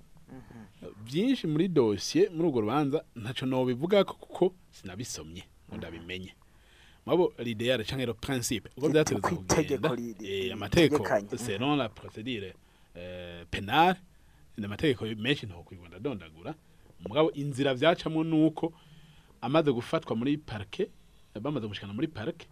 Byinshi 1.04 1.47
muri 1.47 1.68
dosiye 1.68 2.28
muri 2.28 2.49
urwo 2.49 2.61
rubanza 2.61 3.04
ntaco 3.16 3.47
nobivuga 3.47 4.04
ko 4.04 4.14
kuko 4.14 4.54
sinabisomye 4.70 5.42
ngo 5.68 5.76
ndabimenye. 5.76 6.32
Mabo 7.06 7.32
l'idéal 7.38 7.85
canke 7.85 8.06
le 8.06 8.12
principe 8.14 8.68
uko 8.76 8.88
itegeko 8.88 9.37
kugenda 9.47 9.97
eh, 10.23 10.52
amategeko 10.52 11.04
selon 11.38 11.76
la 11.78 11.88
procédure 11.88 12.52
euh, 12.97 13.44
pénale 13.50 13.97
ni 13.97 14.09
amategeko 14.64 15.04
menshi 15.16 15.47
ntokwigwa 15.47 15.88
ndadondagura 15.88 16.54
mugabo 17.00 17.30
inzira 17.33 17.75
vyacamwo 17.75 18.25
nuko 18.25 18.73
amaze 19.40 19.73
gufatwa 19.73 20.16
muri 20.16 20.38
parke 20.38 20.90
bamaze 21.40 21.66
gushikana 21.66 21.92
muri 21.92 22.09
parke 22.09 22.47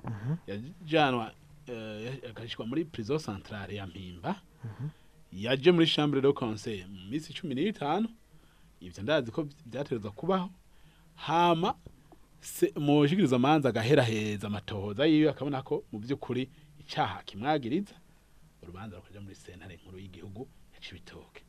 yajanwa 0.47 1.33
eh, 1.67 2.19
agashikwa 2.31 2.67
muri 2.67 2.85
prison 2.85 3.19
centrale 3.19 3.75
ya 3.77 3.87
mpimba. 3.87 4.41
Yaje 5.33 5.71
muri 5.73 5.87
chambre 5.87 6.21
de 6.21 6.33
conseil 6.33 6.87
mu 6.89 7.11
minsi 7.11 7.33
cumi 7.35 7.55
n'itanu. 7.55 8.09
Ivyo 8.81 9.03
ndazi 9.03 9.31
ko 9.31 9.49
vyaterezwa 9.67 10.11
kubaho. 10.11 10.49
Hama 11.15 11.75
mushikiriza 12.77 13.37
amanza 13.37 13.69
agaheraheza 13.69 14.47
amatohoza 14.47 15.05
yiwe 15.07 15.31
akabona 15.31 15.63
ko 15.63 15.85
mu 15.93 15.99
by'ukuri 15.99 16.49
icaha 16.81 17.23
kimwagiriza. 17.23 17.95
Urubanza 18.63 18.97
rukaja 18.97 19.21
muri 19.21 19.35
sentare 19.35 19.77
nkuru 19.77 19.99
y'igihugu 19.99 20.49
ya 20.75 20.81
Cibitoke 20.81 21.43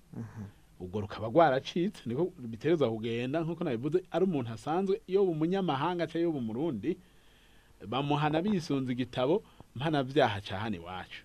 ubwo 0.80 1.02
rukaba 1.02 1.28
rwaracitse 1.28 2.02
niko 2.06 2.26
biterezwa 2.40 2.90
kugenda 2.92 3.42
nk'uko 3.44 3.64
nabivuze 3.64 4.04
ari 4.12 4.24
umuntu 4.26 4.50
asanzwe 4.56 5.02
iyo 5.08 5.24
umunyamahanga 5.24 6.08
cyangwa 6.08 6.20
iyo 6.20 6.32
umurundi 6.40 6.98
bamuhana 7.88 8.42
bisunze 8.42 8.92
igitabo 8.92 9.44
mpanavyaha 9.76 10.42
ca 10.42 10.56
hano 10.60 10.76
iwacu. 10.76 11.24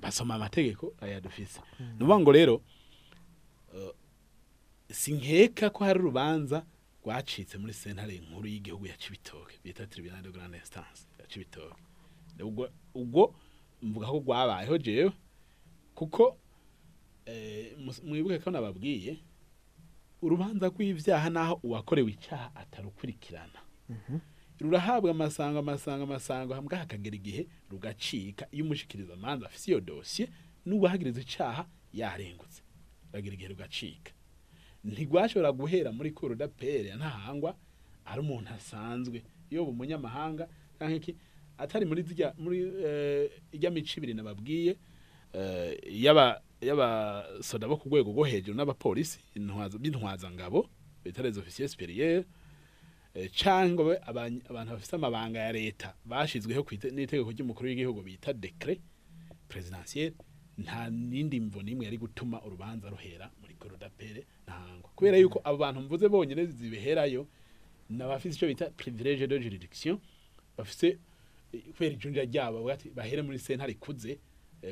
Basoma 0.00 0.34
amategeko 0.34 0.94
aya 1.00 1.20
dufise 1.20 1.60
ni 1.78 1.86
ukuvuga 2.04 2.18
ngo 2.20 2.32
rero 2.32 2.56
eh, 3.74 3.92
sinkeka 4.90 5.70
ko 5.70 5.84
hari 5.84 5.98
urubanza 6.00 6.64
rwacitse 7.04 7.58
muri 7.58 7.72
sentare 7.72 8.18
nkuru 8.18 8.46
y'igihugu 8.48 8.86
ya 8.86 8.96
Cibitoke 8.96 9.58
bita 9.64 9.86
tribunal 9.86 10.22
de 10.22 10.30
grande 10.30 10.56
instance 10.58 11.06
ya 11.18 11.26
Cibitoke. 11.26 11.76
Ubwo 12.94 13.34
mvuga 13.82 14.06
ko 14.06 14.18
rwabayeho 14.18 14.78
jewe 14.78 15.12
kuko 15.94 16.36
mwibuke 18.04 18.38
ko 18.38 18.50
nababwiye 18.50 19.16
urubanza 20.22 20.68
rw'ivyaha 20.68 21.30
naho 21.30 21.60
uwakorewe 21.62 22.10
icaha 22.12 22.52
atarukurikirana. 22.56 23.60
Rurahabwa 24.60 25.10
amasango 25.10 25.58
amasango 25.58 26.04
amasango 26.04 26.54
hambwa 26.54 26.78
hakagera 26.78 27.16
igihe 27.16 27.46
rugacika. 27.70 28.46
Iyo 28.52 28.64
umushikiriza 28.64 29.14
amanza 29.14 29.46
afise 29.46 29.70
iyo 29.70 29.80
dosiye 29.80 30.28
n'uwahagiriza 30.66 31.20
icaha 31.20 31.66
yarengutse. 31.92 32.62
Ruragira 33.08 33.34
igihe 33.34 33.48
rugacika. 33.48 34.12
Ntigwashobora 34.84 35.52
guhera 35.52 35.92
muri 35.92 36.10
kuru 36.12 36.34
dapere 36.34 36.94
ntahangwa 36.96 37.56
ari 38.04 38.20
umuntu 38.20 38.50
asanzwe. 38.52 39.22
Iyo 39.50 39.64
umunyamahanga 39.64 40.48
canke 40.78 40.96
iki 40.96 41.12
atari 41.58 41.86
muri 41.86 42.04
eh, 42.84 43.30
ijya 43.52 43.70
mico 43.70 43.92
ibiri 43.96 44.14
nababwiye 44.14 44.76
eh, 45.32 45.78
yaba 45.88 46.40
yaba 46.60 47.24
soda 47.42 47.68
bo 47.68 47.76
ku 47.76 47.88
rwego 47.88 48.10
rwo 48.12 48.24
hejuru 48.24 48.56
n'abapolisi 48.56 49.18
intwaza 49.34 49.78
by'intwaza 49.78 50.30
ngabo 50.30 50.68
bita 51.04 51.22
les 51.22 51.36
officiers 51.38 51.72
supérieurs 51.72 52.24
eh, 53.14 53.30
cyangwa 53.32 53.96
abantu 54.06 54.70
bafite 54.72 54.94
amabanga 54.96 55.38
ya 55.40 55.52
leta 55.52 55.94
ite- 56.70 56.90
n'itegeko 56.92 57.30
ry'umukuru 57.32 57.68
w'igihugu 57.68 58.02
bita 58.02 58.32
decret 58.32 58.80
presidentiel 59.48 60.12
nta 60.58 60.90
nindi 60.90 61.40
mvo 61.40 61.62
nimwe 61.62 61.84
yari 61.84 61.98
gutuma 61.98 62.42
urubanza 62.44 62.90
ruhera 62.90 63.30
muri 63.40 63.54
korodapere 63.54 64.24
ntahangwa 64.44 64.90
kubera 64.96 65.16
yuko 65.18 65.40
abo 65.44 65.56
bantu 65.58 65.80
mvuze 65.80 66.08
bonyene 66.08 66.46
zibiherayo 66.46 67.26
nabafise 67.90 68.36
icyo 68.36 68.48
bita 68.48 68.70
privilege 68.70 69.26
de 69.26 69.38
juridiction 69.40 69.98
bafise 70.58 70.98
eh, 71.52 71.62
kubera 71.72 71.92
ijunja 71.94 72.24
ryabo 72.24 72.68
bahere 72.94 73.22
muri 73.22 73.38
sentare 73.38 73.72
ikuze 73.72 74.18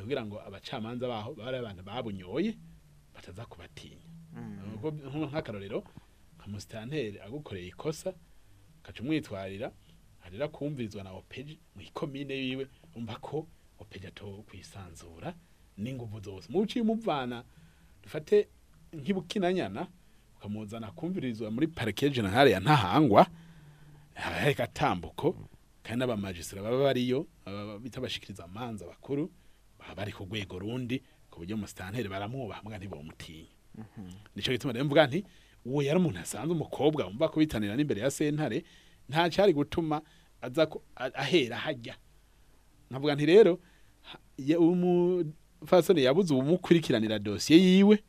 kugira 0.03 0.25
ngo 0.27 0.41
abacamanza 0.47 1.09
baho 1.09 1.35
bari 1.35 1.57
abantu 1.59 1.83
babunyoye 1.83 2.55
bataza 3.15 3.47
kubatinya. 3.47 4.05
Nk- 4.79 5.27
nk'akarorero 5.29 5.81
nka 6.39 6.47
musitanteri 6.47 7.19
agukoreye 7.21 7.67
ikosa 7.73 8.15
kaca 8.83 9.01
umwitwarira 9.03 9.73
harira 10.21 10.49
kumvirizwa 10.49 11.03
na 11.05 11.13
opeji 11.13 11.59
mu 11.75 11.83
ikomine 11.83 12.35
yiwe 12.35 12.69
umva 12.95 13.17
ko 13.21 13.47
opeji 13.79 14.07
ato 14.07 14.45
kwisanzura 14.49 15.35
n'inguvu 15.79 16.21
zose. 16.21 16.47
Mu 16.53 16.59
uciye 16.61 16.83
umuvana 16.83 17.45
dufate 18.03 18.49
nk'ibukinanyana 18.93 19.87
ukamuzana 20.37 20.93
kumvirizwa 20.93 21.51
muri 21.51 21.67
parike 21.67 22.11
generale 22.11 22.51
ya 22.51 22.61
ntahangwa 22.61 23.27
haba 24.15 24.37
hari 24.37 24.55
gatambuko 24.55 25.35
kandi 25.83 25.99
n'abamajisitara 25.99 26.63
baba 26.63 26.79
bariyo 26.85 27.27
bita 27.83 27.99
abashikiriza 27.99 28.45
amanza 28.45 28.87
bakuru 28.87 29.31
bari 29.95 30.13
ku 30.13 30.25
rwego 30.25 30.59
rundi 30.59 31.03
ku 31.31 31.39
buryo 31.41 31.57
umusitanteri 31.57 32.09
baramwubaha 32.09 32.63
mbwa 32.63 32.79
ntibamutinya 32.79 33.49
nico 34.37 34.51
gituma 34.53 34.73
rero 34.73 34.85
mvuga 34.85 35.07
nti 35.07 35.25
uwo 35.65 35.83
yari 35.83 35.99
umuntu 36.01 36.19
asanzwe 36.19 36.53
umukobwa 36.55 37.05
wumva 37.07 37.29
kubitanira 37.29 37.77
n'imbere 37.77 38.01
ya 38.01 38.11
sentare 38.11 38.65
nta 39.09 39.31
cyari 39.31 39.53
gutuma 39.53 40.03
aza 40.41 40.69
ahera 41.15 41.57
hajya. 41.57 41.95
Nkavuga 42.91 43.15
nti 43.15 43.27
rero 43.27 43.59
umufasoni 44.59 46.03
yabuze 46.05 46.35
ubumukurikiranira 46.35 47.19
dosiye 47.19 47.59
yiwe 47.61 48.03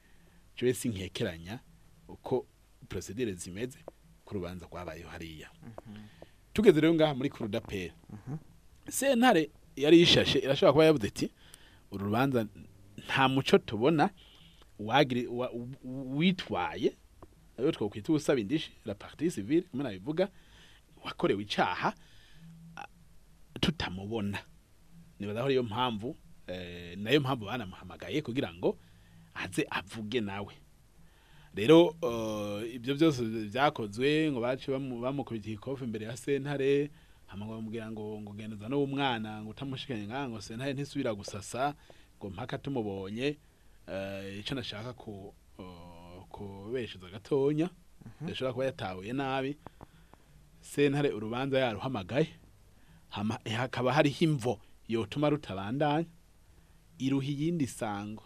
jewe 0.58 0.74
sinkekeranya 0.74 1.60
uko 2.08 2.46
procedure 2.90 3.34
zimeze 3.34 3.80
ku 4.26 4.34
rubanza 4.34 4.66
rwabayeho 4.66 5.10
hariya 5.10 5.50
tugeze 6.54 6.82
rero 6.82 6.94
ngaha 6.94 7.14
muri 7.16 7.30
kurudapera 7.30 7.94
sentare 8.90 9.50
yari 9.76 10.00
yishashe 10.00 10.40
irashobora 10.40 10.72
kuba 10.74 10.86
yavuze 10.86 11.08
iti 11.08 11.28
uru 11.92 12.06
rubanza 12.06 12.48
nta 13.06 13.28
muco 13.30 13.58
tubona 13.58 14.10
witwaye 15.84 16.96
ayo 17.58 17.72
twokwita 17.72 18.14
usaba 18.14 18.40
indishi 18.40 18.72
la 18.86 18.96
partie 18.96 19.32
civile 19.32 19.62
kumwe 19.62 19.84
nabivuga 19.84 20.30
wakorewe 21.04 21.42
icaha 21.44 21.94
tutamubona. 23.60 24.40
Nibaza 25.20 25.40
ko 25.40 25.46
ariyo 25.46 25.64
mpamvu 25.64 26.16
eh, 26.48 26.98
na 26.98 27.12
yo 27.12 27.20
mpamvu 27.20 27.46
banamuhamagaye 27.46 28.22
kugira 28.22 28.54
ngo 28.54 28.78
aze 29.36 29.68
avuge 29.70 30.22
nawe. 30.22 30.54
Rero 31.56 31.96
eh, 32.02 32.76
ibyo 32.76 32.96
byose 32.96 33.22
byakozwe 33.52 34.32
ngo 34.32 34.40
bace 34.42 34.72
bamu- 34.72 35.02
bamukubitiye 35.02 35.56
ikofi 35.56 35.84
imbere 35.84 36.06
ya 36.06 36.18
sentare 36.18 36.90
ngo 37.38 37.46
bamubwira 37.56 37.92
ngo 37.92 38.22
ngo 38.22 38.32
geneza 38.34 38.70
no 38.70 38.84
umwana 38.84 39.42
ngo 39.44 39.50
utamushikanye 39.52 40.08
ngaha 40.08 40.30
ngo 40.30 40.42
sentare 40.42 40.74
ntisubira 40.74 41.14
gusasa 41.14 41.76
ngo 42.18 42.30
mpaka 42.30 42.58
tumubonye 42.58 43.38
eh, 43.88 44.40
ico 44.40 44.56
nashaka 44.56 44.94
ku 44.94 45.34
eh, 45.60 46.22
kubeshuza 46.30 47.10
gatonya 47.10 47.70
yashobora 48.28 48.54
kuba 48.54 48.66
yatahuye 48.66 49.14
nabi 49.14 49.58
sentare 50.62 51.10
urubanza 51.14 51.60
yaruhamagaye 51.60 52.28
hama 53.10 53.40
hakaba 53.58 53.94
hariho 53.94 54.26
imvo 54.26 54.60
yotuma 54.88 55.30
rutabandanya 55.30 56.06
iruha 57.00 57.28
iyindi 57.28 57.68
sango. 57.68 58.24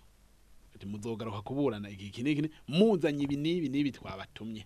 Muzogaruka 0.85 1.41
kuburana 1.41 1.87
iki 1.89 2.05
iki 2.11 2.23
n'iki 2.23 2.49
muzanye 2.67 3.23
ibi 3.23 3.35
n'ibi 3.39 3.69
n'ibi 3.69 3.91
twabatumye. 3.95 4.65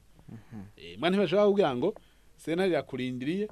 Eh 0.76 0.98
mwana 0.98 1.14
ntibashobora 1.18 1.46
kugira 1.50 1.72
ngo 1.78 1.94
sentare 2.38 2.74
yakurindiriye 2.74 3.46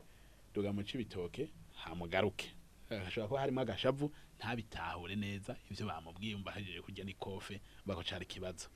tugamuca 0.56 0.94
ibitoke 0.96 1.52
hamugaruke. 1.84 2.48
Hashobora 2.90 3.28
kuba 3.28 3.40
harimo 3.40 3.62
agashavu 3.62 4.12
ntabitahure 4.40 5.16
neza 5.16 5.56
ivyo 5.72 5.86
bamubwiye 5.88 6.36
umva 6.36 6.52
hajeje 6.52 6.82
kurya 6.82 7.04
n'ikofe 7.06 7.62
bako 7.86 8.04
cari 8.04 8.24
ikibazo. 8.26 8.68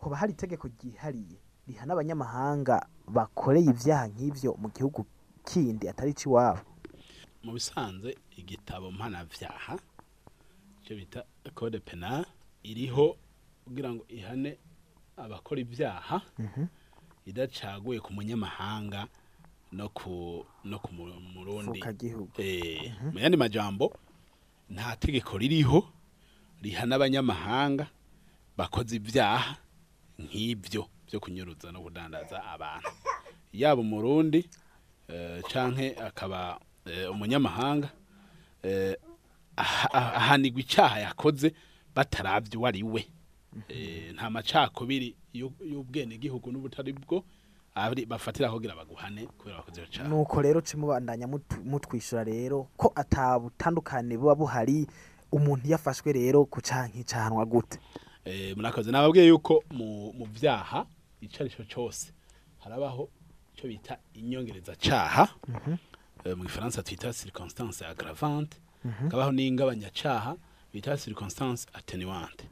Hoba 0.00 0.16
hari 0.16 0.32
itegeko 0.32 0.68
ryihariye 0.68 1.38
rihana 1.66 1.92
abanyamahanga 1.96 2.86
bakoreye 3.08 3.70
ivyaha 3.72 4.06
nk'ivyo 4.12 4.54
mu 4.60 4.68
gihugu 4.70 5.06
kindi 5.48 5.88
atari 5.88 6.12
iwabo 6.26 6.60
mu 7.42 7.52
bisanzwe 7.56 8.14
igitabo 8.36 8.90
mpanavyaha 8.92 9.78
icyo 10.82 10.94
bita 10.96 11.20
code 11.54 11.78
penal 11.80 12.26
iriho 12.62 13.16
kugira 13.64 13.94
ngo 13.94 14.04
ihane 14.08 14.58
abakora 15.16 15.60
ibyaha 15.62 16.18
idacaguye 17.26 18.00
ku 18.00 18.12
munyamahanga 18.12 19.08
no 19.76 19.88
ku 19.92 20.44
no 20.64 20.78
ku 20.80 20.90
mu- 20.94 21.20
murundi. 21.34 21.78
Eh 22.40 22.92
mu 23.12 23.18
yandi 23.20 23.36
majambo 23.36 23.92
nta 24.72 24.96
tegeko 24.96 25.36
ririho 25.38 25.84
rihana 26.64 26.96
abanyamahanga 26.96 27.86
bakoze 28.56 28.96
ibyaha 28.96 29.56
nk'ibyo 30.18 30.82
byo 31.06 31.18
kunyuruza 31.20 31.68
no 31.72 31.82
kudandaza 31.84 32.40
abantu. 32.44 32.88
Yaba 33.52 33.80
umurundi 33.84 34.48
eh, 35.08 35.42
canke 35.52 35.92
akaba 36.00 36.58
eh, 36.88 37.10
umunyamahanga 37.12 37.88
aha- 39.56 39.90
aha- 39.92 40.14
ahanigwa 40.14 40.60
icyaha 40.60 40.98
yakoze 41.00 41.52
bataravye 41.94 42.56
uwo 42.58 42.66
ari 42.66 42.82
we 42.82 43.02
Eh, 43.68 44.12
nta 44.14 44.28
macakubiri 44.30 45.16
y'u- 45.32 45.56
y'ubwenegihugu 45.64 46.52
n'ubutari 46.52 46.92
bwo 46.92 47.24
bafatira 48.08 48.50
kugira 48.50 48.74
baguhane 48.74 49.26
kubera 49.38 49.58
bakoze 49.58 49.80
iyo 49.80 49.88
caha 49.92 50.08
nuko 50.08 50.42
rero 50.42 50.60
ce 50.60 50.76
mubandanya 50.76 51.26
mutu- 51.26 51.60
mutwishyura 51.64 52.24
rero 52.24 52.68
ko 52.76 52.92
atabutandukane 52.94 54.16
buba 54.16 54.34
buhari 54.34 54.86
umuntu 55.32 55.68
yafashwe 55.68 56.12
rero 56.12 56.44
ku 56.48 56.60
caha 56.60 56.88
nk'icahanwa 56.88 57.44
gute. 57.44 57.78
Eh, 58.24 58.56
murakoze. 58.56 58.90
Nababwiye 58.90 59.26
yuko 59.28 59.62
mu 59.70 60.26
byaha 60.26 60.86
icyo 61.20 61.44
ari 61.44 61.50
cyo 61.54 61.64
cyose 61.64 62.12
harabaho 62.64 63.08
icyo 63.54 63.68
bita 63.68 63.98
inyongereza 64.14 64.74
caha 64.76 65.28
Eh, 66.24 66.34
mu 66.36 66.42
gifaransa 66.44 66.82
twita 66.82 67.12
circonstance 67.12 67.84
aggravante. 67.86 68.56
Hakabaho 68.82 69.30
n'ingabanyacaha 69.32 70.34
bita 70.72 70.96
circonstance 70.96 71.66
attenuante. 71.72 72.44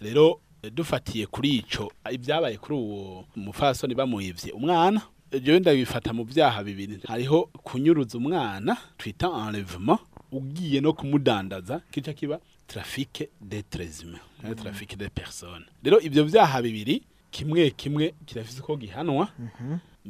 Rero 0.00 0.26
eh, 0.30 0.49
dufatiye 0.72 1.26
kuri 1.26 1.64
eh, 1.80 2.14
ibyabaye 2.14 2.56
kuri 2.56 2.74
uwo 2.78 3.24
mufasoni 3.36 3.94
bamuhivye 3.94 4.52
umwana. 4.52 5.00
Eh, 5.30 5.42
jewe 5.42 5.60
ndabifata 5.60 6.12
mu 6.12 6.24
byaha 6.24 6.64
bibiri. 6.64 7.00
Hariho 7.06 7.42
kunyuruza 7.62 8.18
umwana 8.18 8.76
twita 8.98 9.26
enlèvement 9.26 9.98
ugiye 10.32 10.80
no 10.80 10.92
kumudandaza 10.92 11.80
kica 11.90 12.12
kiba 12.12 12.40
trafic 12.66 13.28
d'êtres 13.40 14.02
humains 14.02 14.20
mm 14.44 14.54
trafic 14.54 14.96
de 14.96 15.08
personnes. 15.08 15.66
Rero 15.82 16.00
ibyo 16.00 16.24
byaha 16.24 16.62
bibiri 16.62 17.02
kimwe 17.30 17.70
kimwe 17.70 18.14
kirafise 18.26 18.60
uko 18.60 18.76
gihanwa. 18.76 19.28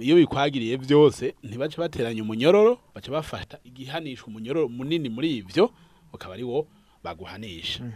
Iyo 0.01 0.17
bikwagiriye 0.17 0.77
byose 0.77 1.35
ntibace 1.43 1.77
bateranya 1.81 2.23
umunyororo 2.23 2.79
baca 2.95 3.11
bafata 3.11 3.59
igihanisha 3.65 4.25
umunyororo 4.27 4.69
munini 4.69 5.09
muri 5.09 5.37
ivyo 5.37 5.71
ukaba 6.13 6.35
ari 6.35 6.45
wo 6.45 6.67
baguhanisha. 7.05 7.85
Eh, 7.85 7.91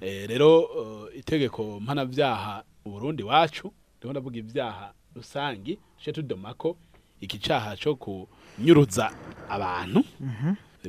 rero 0.00 0.68
eh, 1.12 1.18
itegeko 1.18 1.80
mpanabyaha 1.80 2.64
uburundi 2.84 3.22
wacu 3.22 3.72
ndiko 3.98 4.10
ndavuga 4.12 4.38
ibyaha 4.38 4.92
rusangi 5.14 5.78
tuje 5.98 6.12
tudomako 6.12 6.76
iki 7.20 7.38
caha 7.38 7.76
co 7.76 7.94
kunyuruza 7.96 9.10
abantu 9.48 10.04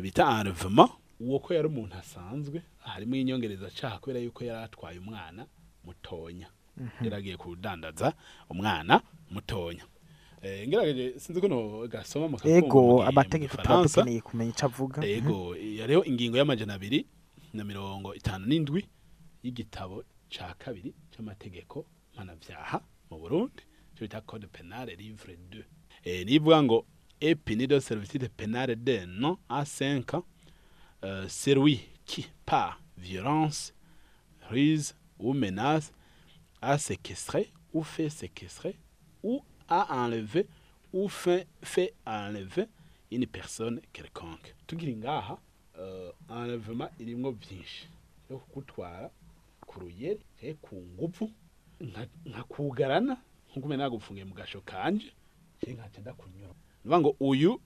bita 0.02 0.24
enlèvement 0.24 0.90
uwo 1.20 1.40
ko 1.40 1.54
yari 1.54 1.68
umuntu 1.68 1.96
asanzwe 1.98 2.62
harimo 2.80 3.16
inyongereza 3.16 3.70
caha 3.70 3.98
kubera 4.00 4.20
yuko 4.20 4.44
yari 4.44 4.64
atwaye 4.64 5.00
umwana 5.00 5.46
mutonya. 5.86 6.48
Yaragiye 7.02 7.38
kudandaza 7.38 8.14
umwana 8.50 9.02
mutonya. 9.32 9.84
Eh, 10.42 10.68
ngerageje 10.68 11.20
sinzi 11.20 11.42
ko 11.42 11.88
gasoma 11.88 12.28
mu 12.28 12.38
ego 12.44 13.02
amategeko 13.04 13.58
tuba 13.58 13.84
dukeneye 13.84 14.22
kumenya 14.22 14.52
ico 14.52 14.66
avuga. 14.66 15.02
Ego 15.06 15.56
yariho 15.58 16.04
ingingo 16.06 16.38
y'amajana 16.38 16.74
abiri 16.78 17.06
na 17.54 17.64
mirongo 17.64 18.14
itanu 18.16 18.46
n'indwi. 18.46 18.86
Y'igitabo 19.48 20.04
ca 20.30 20.54
kabiri 20.60 20.94
c'amategeko 21.12 21.86
mpanavyaha 22.14 22.82
mu 23.10 23.18
burundi 23.20 23.64
bita 24.00 24.22
code 24.22 24.48
penale 24.48 24.96
livre 24.96 25.34
2 25.52 25.64
eh, 26.04 26.42
ngo 26.64 26.86
puni 27.46 27.68
de 27.68 27.80
servitude 27.80 28.30
pénale 28.30 28.76
d'un 28.76 29.24
an 29.24 29.40
à 29.50 29.66
cinq 29.66 30.14
ans. 30.14 30.26
Euh, 31.04 31.28
celui 31.28 31.80
qui 32.06 32.28
par 32.46 32.82
violence 32.98 33.74
ruse 34.50 34.96
ou 35.20 35.34
menace 35.34 35.92
a 36.62 36.78
séquestré 36.78 37.52
ou 37.74 37.84
fait 37.84 38.10
séquestrer 38.10 38.76
ou 39.24 39.42
a 39.68 40.04
enlevé 40.04 40.48
ou 40.94 41.10
fait, 41.10 41.48
enlever 42.06 42.68
une 43.12 43.28
personne 43.28 43.82
quelconque 43.94 44.56
ku 49.78 49.86
ruyeri 49.86 50.20
canke 50.42 50.54
ku 50.62 50.76
nguvu 50.98 51.30
nka- 51.82 52.10
nkakugarana 52.26 53.18
nk'uko 53.54 53.66
umenya 53.70 53.84
nagufungiye 53.86 54.26
mu 54.26 54.34
gasho 54.34 54.62
kanje 54.66 55.12
canke 55.62 55.74
nkaca 55.78 56.00
ndakunyura. 56.02 56.54
Nivuga 56.84 57.00
ngo 57.00 57.16
uyu 57.20 57.62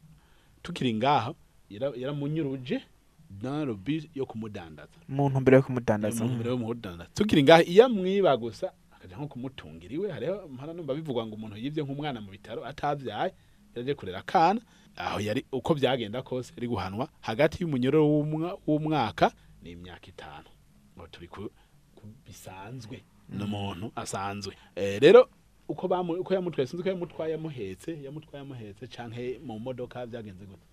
tukiri 0.62 0.94
ngaha 0.94 1.34
yara- 1.70 1.96
yaramunyuruje 1.96 2.82
dans 3.30 3.64
le 3.66 3.74
but 3.74 4.10
yo 4.16 4.26
kumudandaza. 4.26 5.00
Mu 5.08 5.30
ntumbero 5.30 5.58
yo 5.58 5.64
kumudandaza. 5.64 6.26
Mu 6.26 6.36
mbere 6.36 6.50
y'umudandaza 6.52 7.10
tukiri 7.16 7.44
ngaha 7.44 7.64
iyo 7.64 7.86
amwiba 7.86 8.38
gusa 8.38 8.74
akaja 8.92 9.16
nko 9.18 9.28
kumutungira 9.28 9.94
iwe 9.96 10.12
hariho 10.12 10.48
mpara 10.52 10.74
numva 10.74 10.94
bivugwa 10.94 11.24
ngo 11.28 11.36
umuntu 11.36 11.56
yivye 11.58 11.84
nk'umwana 11.84 12.20
mu 12.22 12.32
bitaro 12.32 12.66
atavyaye 12.68 13.32
yaje 13.76 13.94
kurera 13.96 14.20
akana. 14.20 14.60
Aho 15.00 15.20
yari 15.24 15.46
uko 15.52 15.72
byagenda 15.80 16.20
kose 16.22 16.52
ari 16.58 16.68
guhanwa 16.68 17.08
hagati 17.24 17.64
y'umunyororo 17.64 18.04
w'umwa- 18.12 18.58
w'umwaka 18.68 19.32
n'imyaka 19.64 20.08
itanu. 20.12 20.50
Ngo 21.00 21.08
turi 21.08 21.28
bisanzwe 22.26 23.04
n'umuntu 23.30 23.92
asanzwe. 23.96 24.54
Eh, 24.76 25.02
rero 25.02 25.30
uko 25.68 25.88
uko 26.20 26.34
yamutwaye 26.34 26.68
sinzi 26.68 26.84
ko 26.84 26.90
yamutwaye 26.90 27.34
amuhetse 27.36 28.04
yamutwaye 28.04 28.42
amuhetse 28.42 28.88
canke 28.88 29.40
mu 29.44 29.60
modoka 29.60 30.06
byagenze 30.06 30.46
gute? 30.46 30.66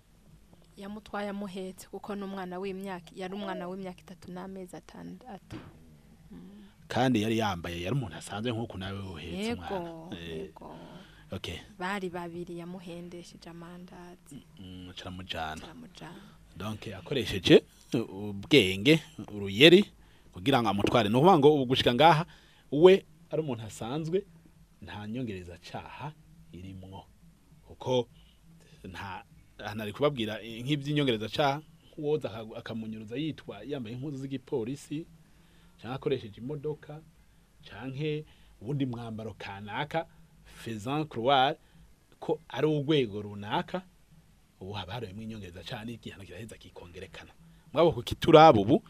Yamutwaye 0.77 1.29
amuhetse 1.29 1.87
kuko 1.87 2.15
n'umwana 2.15 2.59
w'imyaka 2.59 3.11
yari 3.15 3.33
umwana 3.33 3.67
w'imyaka 3.67 3.99
itatu 4.01 4.31
n'amezi 4.31 4.75
atandatu 4.75 5.57
kandi 6.87 7.21
yari 7.21 7.37
yambaye 7.37 7.81
yari 7.81 7.95
umuntu 7.95 8.15
asanzwe 8.17 8.51
nk'uko 8.51 8.77
nawe 8.77 8.99
uhetse 8.99 9.53
umwana. 9.53 10.17
Eh, 10.17 10.29
yego. 10.29 10.75
bari 11.79 12.09
babiri 12.09 12.57
yamuhendesheje 12.57 13.49
amandazi. 13.49 14.41
Mm, 14.59 14.91
caramujana 14.97 15.63
aramujana 15.63 16.21
donc 16.57 16.87
akoresheje 16.87 17.63
ubwenge 17.93 18.99
uruyeri 19.35 19.85
kugira 20.33 20.61
ngo 20.61 20.69
amutware. 20.69 21.09
Ni 21.09 21.15
ukuvuga 21.15 21.37
ngo 21.39 21.53
ubu 21.55 21.65
gushika 21.65 21.93
ngaha 21.93 22.25
we 22.71 23.05
ari 23.31 23.41
umuntu 23.41 23.63
asanzwe 23.63 24.25
nta 24.81 25.07
nyongereza 25.07 25.57
caha 25.57 26.13
irimwo. 26.51 27.05
Kuko 27.67 28.07
nta 28.83 29.23
hano 29.57 29.83
ari 29.83 29.93
kubabwira 29.93 30.39
nk'ivy'inyongereza 30.41 31.29
caha 31.29 31.61
nk'uwoza 31.91 32.27
aka- 32.31 32.57
akamunyuruza 32.57 33.15
yitwa 33.17 33.63
yambaye 33.67 33.95
impuzu 33.95 34.17
z'igipolisi 34.17 35.05
canke 35.81 35.95
akoresheje 35.95 36.41
imodoka 36.41 37.01
canke 37.67 38.25
ubundi 38.61 38.85
mwambaro 38.85 39.33
kanaka 39.37 40.07
faisant 40.45 41.07
croire 41.11 41.57
ko 42.19 42.39
ari 42.49 42.67
urwego 42.67 43.21
runaka 43.21 43.81
ubu 44.59 44.71
haba 44.73 44.93
harimo 44.93 45.21
inyongereza 45.21 45.63
cyane 45.63 45.93
igihano 45.93 46.23
kiraheza 46.23 46.57
kikongerekana. 46.57 47.31
Mwabo 47.73 47.91
ku 47.91 48.03
kiturabo 48.03 48.61
ubu 48.61 48.83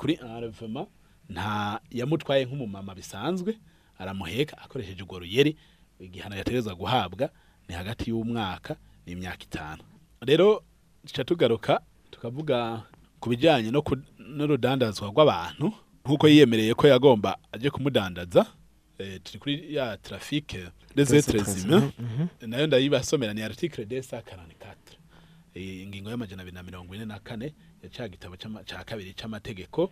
kuri 0.00 0.14
enlèvement 0.16 0.88
nta 1.28 1.80
yamutwaye 1.92 2.44
nk'umumama 2.48 2.94
bisanzwe 2.96 3.52
aramuheka 4.00 4.58
akoresheje 4.58 5.02
urwo 5.04 5.18
ruyeri 5.18 5.56
igihano 6.00 6.36
yatereza 6.36 6.72
guhabwa 6.74 7.28
ni 7.68 7.74
hagati 7.74 8.10
y'umwaka 8.10 8.76
n'imyaka 9.06 9.42
itanu. 9.44 9.82
Rero 10.20 10.62
tuca 11.06 11.24
tugaruka 11.24 11.80
tukavuga 12.10 12.82
ku 13.20 13.28
bijyanye 13.30 13.70
n'urudandazwa 14.18 15.08
rw'abantu 15.12 15.72
nk'uko 16.04 16.24
yiyemereye 16.28 16.72
ko 16.74 16.86
yagomba 16.88 17.36
aje 17.52 17.70
kumudandaza 17.70 18.46
eh, 18.98 19.20
turi 19.22 19.38
kuri 19.38 19.74
ya 19.76 19.96
trafike 19.96 20.68
des 20.96 21.12
êtres 21.12 21.44
humains 21.64 21.92
na 22.40 22.56
yo 22.58 22.66
ndayibasomera 22.66 23.34
ni 23.34 23.42
article 23.42 23.84
244 23.84 24.24
Eh, 24.89 24.89
ingingo 25.54 26.10
y'amajana 26.10 26.42
abiri 26.42 26.54
na 26.54 26.62
mirongo 26.62 26.94
ine 26.94 27.04
na 27.04 27.18
kane 27.18 27.54
ya 27.82 27.88
ca 27.88 28.08
gitabo 28.08 28.36
ca 28.36 28.84
kabiri 28.84 29.14
c'amategeko 29.14 29.90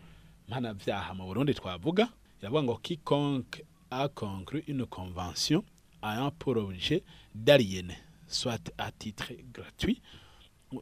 mpanavyaha 0.48 1.14
mu 1.14 1.24
burundi 1.26 1.54
twavuga 1.54 2.08
ngo 2.44 2.76
quiconque 2.82 3.64
a 3.90 4.08
conclu 4.08 4.62
une 4.68 4.86
convention 4.86 5.64
ayant 6.02 6.30
pour 6.38 6.56
objet 6.56 7.02
d'aliéner 7.34 7.96
soit 8.26 8.70
à 8.78 8.92
titre 8.92 9.32
gratuit 9.52 10.00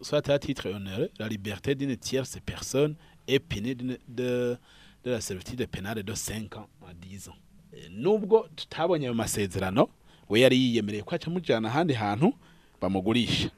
soit 0.02 0.28
à 0.28 0.38
titre 0.38 0.68
onéreux 0.70 1.10
la 1.18 1.28
liberté 1.28 1.74
d'une 1.74 1.96
tierce 1.96 2.38
personne 2.44 2.94
est 3.26 3.38
punie 3.38 3.74
de, 3.74 3.98
de 4.08 4.58
la 5.10 5.20
servitude 5.20 5.66
pénale 5.68 6.02
de 6.02 6.14
5 6.14 6.56
ans 6.56 6.68
à 6.88 6.92
10 6.94 7.28
ans. 7.28 7.36
Eh, 7.72 7.88
nubwo 7.90 8.48
tutabonye 8.56 9.06
ayo 9.06 9.14
masezerano 9.14 9.88
we 10.28 10.40
yari 10.40 10.56
yiyemereye 10.56 11.02
ko 11.02 11.14
aca 11.14 11.30
ahandi 11.64 11.94
hantu 11.94 12.34
bamugurisha 12.80 13.50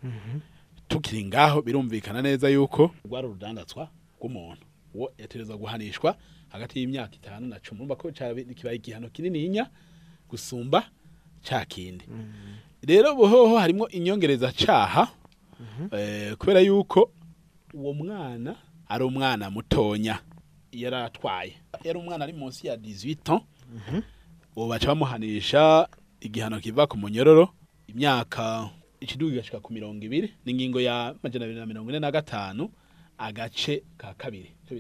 tukiri 0.89 1.25
ngaho 1.25 1.63
birumvikana 1.63 2.23
neza 2.23 2.49
yuko 2.49 2.91
rwari 3.05 3.27
urudandazwa 3.27 3.89
rw'umuntu. 4.21 4.63
Uwo 4.95 5.13
yategerezwa 5.19 5.57
guhanishwa 5.57 6.17
hagati 6.49 6.79
y'imyaka 6.81 7.15
itanu 7.17 7.47
na 7.47 7.61
cumi. 7.61 7.81
Urumva 7.81 7.97
ko 7.97 8.11
kibaye 8.11 8.77
igihano 8.77 9.09
kinininya 9.13 9.71
gusumba 10.29 10.85
ca 11.45 11.65
kindi. 11.69 12.05
Rero 12.83 13.15
buhoho 13.15 13.59
harimo 13.59 13.89
inyongereza 13.89 14.53
caha 14.53 15.09
eh, 15.93 16.37
kubera 16.37 16.61
yuko 16.61 17.11
uwo 17.75 17.93
mwana 17.95 18.57
ari 18.89 19.05
umwana 19.05 19.51
mutonya 19.51 20.19
yari 20.73 20.97
atwaye. 20.97 21.53
Yari 21.85 21.99
umwana 21.99 22.25
ari 22.25 22.33
munsi 22.33 22.67
ya 22.67 22.77
18 22.77 23.33
ans. 23.33 23.43
Ubu 24.57 24.69
baca 24.69 24.87
bamuhanisha 24.87 25.89
igihano 26.21 26.61
kiva 26.61 26.87
ku 26.87 26.97
munyororo 26.97 27.49
imyaka 27.87 28.71
ikiduga 29.01 29.33
igashika 29.33 29.61
ku 29.61 29.73
mirongo 29.73 30.05
ibiri 30.05 30.33
n'ingingo 30.45 30.81
ya 30.81 31.15
majana 31.23 31.45
abiri 31.45 31.61
na 31.61 31.67
mirongo 31.67 31.91
ine 31.91 31.99
na 32.01 32.11
gatanu 32.11 32.71
agace 33.19 33.83
ka 33.97 34.15
kabiri. 34.15 34.51
Cyo 34.67 34.77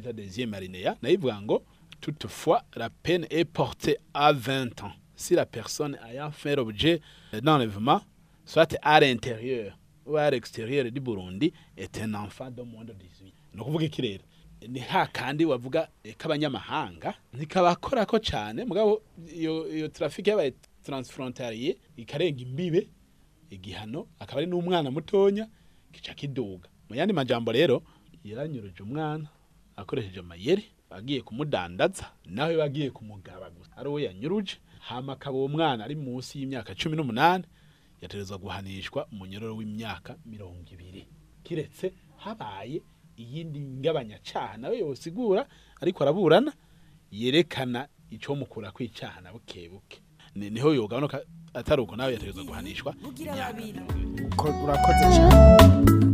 toutefois 2.00 2.62
la 2.76 2.90
peine 2.90 3.26
est 3.31 3.44
portée 3.44 3.96
à 4.14 4.33
20 4.33 4.83
ans. 4.85 4.92
Si 5.16 5.35
la 5.35 5.46
personne 5.46 5.98
ayant 6.09 6.31
fait 6.31 6.54
l'objet 6.54 7.00
d'enlèvement 7.42 8.00
soit 8.44 8.76
à 8.83 9.00
l'intérieur 9.00 9.76
ou 10.07 10.16
à 10.16 10.31
l'extérieur 10.31 10.90
du 10.90 11.00
Burundi 11.00 11.52
est 11.76 11.98
un 12.00 12.14
enfant 12.14 12.50
de 12.50 12.62
moins 12.62 12.85
de 12.85 12.92
18 12.92 13.33
ni 13.54 13.61
ukuvuga 13.61 13.85
iki 13.85 14.02
rero 14.02 14.24
ni 14.68 14.81
hakandi 14.81 15.44
wavuga 15.44 15.88
eh, 16.04 16.14
k'abanyamahanga 16.14 17.14
ntikabakora 17.35 18.07
ko 18.07 18.18
cyane 18.18 18.64
mugabo 18.64 19.02
iyo 19.35 19.68
iyo 19.76 19.88
traffic 19.88 20.26
yabaye 20.26 20.54
transfrontalier 20.83 21.76
ikarenga 21.96 22.40
imbibe 22.42 22.88
igihano 23.50 24.06
akaba 24.18 24.38
ari 24.40 24.46
n'umwana 24.50 24.90
mutonya 24.90 25.48
kica 25.92 26.14
kiduga. 26.14 26.68
Mu 26.88 26.96
yandi 26.96 27.12
majambo 27.14 27.52
rero 27.52 27.82
yaranyuruje 28.24 28.82
umwana 28.82 29.28
akoresheje 29.76 30.20
amayeri 30.20 30.64
agiye 30.90 31.20
kumudandaza 31.22 32.11
nawe 32.26 32.56
bagiye 32.56 32.90
kumugaba 32.90 33.50
gusa. 33.50 33.76
Ari 33.76 33.88
uwo 33.88 34.00
yanyuruje 34.00 34.56
hama 34.80 35.12
akaba 35.12 35.37
uwo 35.38 35.48
mwana 35.48 35.84
ari 35.84 35.94
munsi 35.96 36.38
y'imyaka 36.40 36.74
cumi 36.74 36.96
n'umunani 36.96 37.44
yaterezwa 38.02 38.38
guhanishwa 38.38 39.06
umunyororo 39.12 39.56
w'imyaka 39.56 40.16
mirongo 40.26 40.64
ibiri. 40.72 41.06
Kiretse 41.42 41.92
habaye 42.16 42.82
iyindi 43.18 43.61
ngabanyacaha 43.61 44.56
nawe 44.56 44.78
yosigura 44.78 45.46
ariko 45.80 46.02
araburana 46.04 46.52
yerekana 47.12 47.88
ico 48.11 48.34
mukura 48.34 48.70
kw'icaha 48.72 49.20
na 49.20 49.32
buke 49.32 49.68
buke 49.68 49.98
ni 50.38 50.61
ho 50.61 50.74
yogabanuka 50.74 51.20
atari 51.55 51.83
uko 51.83 51.96
nawe 51.96 52.12
yaterezwa 52.12 52.44
guhanishwa 52.44 52.94
urakoze 54.64 55.05
cyane. 55.16 55.35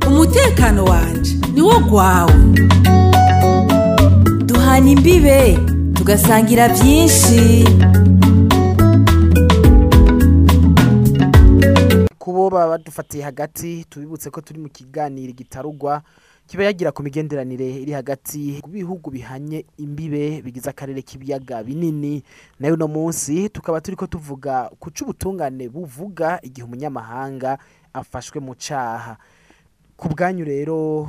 Umutekano 0.09 0.85
wanje 0.85 1.35
niwo 1.55 1.81
gwawe. 1.81 2.35
Duhana 4.47 4.91
imbibe 4.91 5.59
tugasangira 5.95 6.69
byinshi. 6.69 7.65
Kubo 12.19 12.51
baba 12.51 12.69
badufatiye 12.69 13.25
hagati 13.25 13.85
tubibutse 13.91 14.31
ko 14.31 14.41
turi 14.41 14.59
mu 14.61 14.69
kiganiro 14.69 15.33
gitarugwa. 15.33 16.03
Kiba 16.47 16.65
yagira 16.65 16.93
ku 16.93 17.03
migenderanire 17.03 17.71
iri 17.83 17.93
hagati 17.93 18.61
ku 18.63 18.69
bihugu 18.71 19.11
bihanye 19.11 19.65
imbibe 19.77 20.43
bigize 20.43 20.71
akarere 20.71 21.03
k'ibiyaga 21.03 21.65
binini. 21.65 22.23
Nayo 22.61 22.75
uno 22.75 22.89
munsi 22.89 23.49
tukaba 23.49 23.81
turi 23.81 23.97
ko 23.97 24.07
tuvuga 24.07 24.71
ku 24.79 24.91
c'ubutungane 24.91 25.69
buvuga 25.69 26.39
igihe 26.43 26.65
umunyamahanga 26.67 27.59
afashwe 27.93 28.41
mu 28.41 28.55
caha. 28.55 29.17
Ku 29.97 30.09
bwanyu 30.09 30.45
rero 30.45 31.09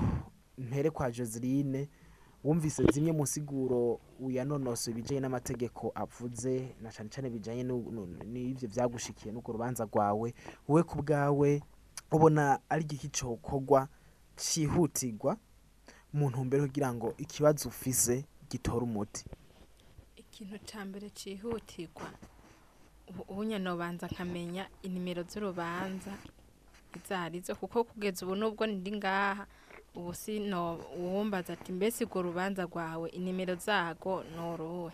mpere 0.57 0.89
kwa 0.89 1.11
Joseline 1.11 1.89
wumvise 2.43 2.83
zimwe 2.93 3.11
mu 3.11 3.25
siguro 3.27 3.99
uyanonosoye 4.19 4.93
ibijanye 4.97 5.19
n'amategeko 5.21 5.91
avuze 5.95 6.75
na 6.81 6.91
bijanye 7.29 7.63
nu- 7.63 7.91
nu- 7.91 8.07
n'ivyo 8.23 8.69
vyagushikiye 8.69 9.33
n'urwo 9.33 9.51
rubanza 9.51 9.83
rwawe 9.83 10.33
wowe 10.67 10.83
ku 10.83 11.01
bwawe 11.03 11.61
ubona 12.11 12.59
ari 12.69 12.83
igiki 12.85 13.09
cokorwa 13.09 13.87
cihutirwa 14.35 15.37
mu 16.13 16.29
ntumbero 16.29 16.63
kugira 16.67 16.93
ngo 16.93 17.13
ikibazo 17.17 17.69
ufise 17.69 18.25
gitore 18.49 18.83
umuti. 18.85 19.23
Ikintu 20.15 20.57
cya 20.67 20.85
mbere 20.85 21.09
cyihutirwa 21.09 22.07
ubu 23.07 23.21
ubanza 23.73 24.07
nkamenya 24.07 24.67
inimero 24.83 25.23
z'urubanza 25.23 26.13
izo 26.95 27.13
ari 27.15 27.39
zo 27.45 27.55
kuko 27.55 27.83
kugeza 27.83 28.25
ubu 28.25 28.35
nubwo 28.35 28.63
ndi 28.67 28.91
ngaha 28.97 29.45
ubu 29.95 30.13
si 30.13 30.39
no 30.39 30.75
uwumbaza 30.97 31.53
ati 31.53 31.71
mbese 31.71 32.03
urwo 32.05 32.21
rubanza 32.21 32.63
rwawe 32.65 33.09
inimero 33.11 33.55
zago 33.55 34.23
noruwe 34.35 34.91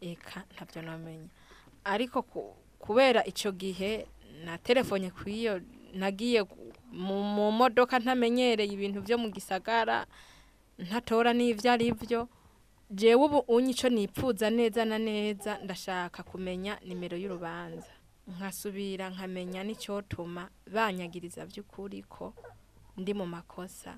eka 0.00 0.44
ntabyo 0.54 0.82
namenya. 0.82 1.28
Ariko 1.84 2.22
ku- 2.22 2.54
kubera 2.78 3.20
icyo 3.26 3.52
gihe 3.52 4.06
na 4.44 4.56
telefone 4.58 5.10
ku 5.10 5.28
iyo 5.28 5.60
nagiye 5.94 6.44
mu 6.92 7.50
modoka 7.52 7.98
ntamenyereye 7.98 8.72
ibintu 8.72 9.00
byo 9.02 9.18
mu 9.18 9.28
gisagara 9.30 10.06
ntatora 10.78 11.32
n'ibyo 11.32 11.72
ari 11.72 11.92
byo 11.92 12.28
jewe 12.90 13.14
ubu 13.24 13.38
unyi 13.48 13.70
icyo 13.70 13.88
nipfuza 13.90 14.50
neza 14.50 14.84
na 14.84 14.98
neza 14.98 15.58
ndashaka 15.64 16.22
kumenya 16.22 16.78
nimero 16.86 17.16
y'urubanza. 17.16 17.92
Nkasubira 18.26 19.10
nkamenya 19.10 19.62
n'icyotuma 19.64 20.48
banyagiriza 20.72 21.46
by'ukuri 21.46 22.02
ko 22.08 22.34
ndi 22.96 23.14
mu 23.14 23.26
makosa. 23.26 23.94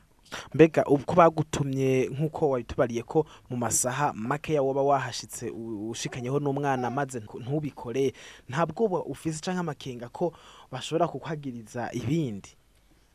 Mbega 0.54 0.84
uko 0.84 1.12
bagutumye 1.14 2.08
nk'uko 2.12 2.48
wabitubariye 2.50 3.02
ko 3.02 3.26
mu 3.50 3.56
masaha 3.56 4.12
makeya 4.12 4.62
woba 4.62 4.82
wahashitse 4.82 5.50
ushikanyeho 5.90 6.40
n'umwana 6.40 6.90
maze 6.90 7.20
ntu- 7.20 7.40
ntubikore 7.40 8.12
nta 8.48 8.66
bwoba 8.66 9.04
ufise 9.04 9.40
canke 9.40 9.60
amakenga 9.60 10.08
ko 10.08 10.32
bashobora 10.70 11.08
kukwagiriza 11.08 11.88
ibindi. 11.92 12.48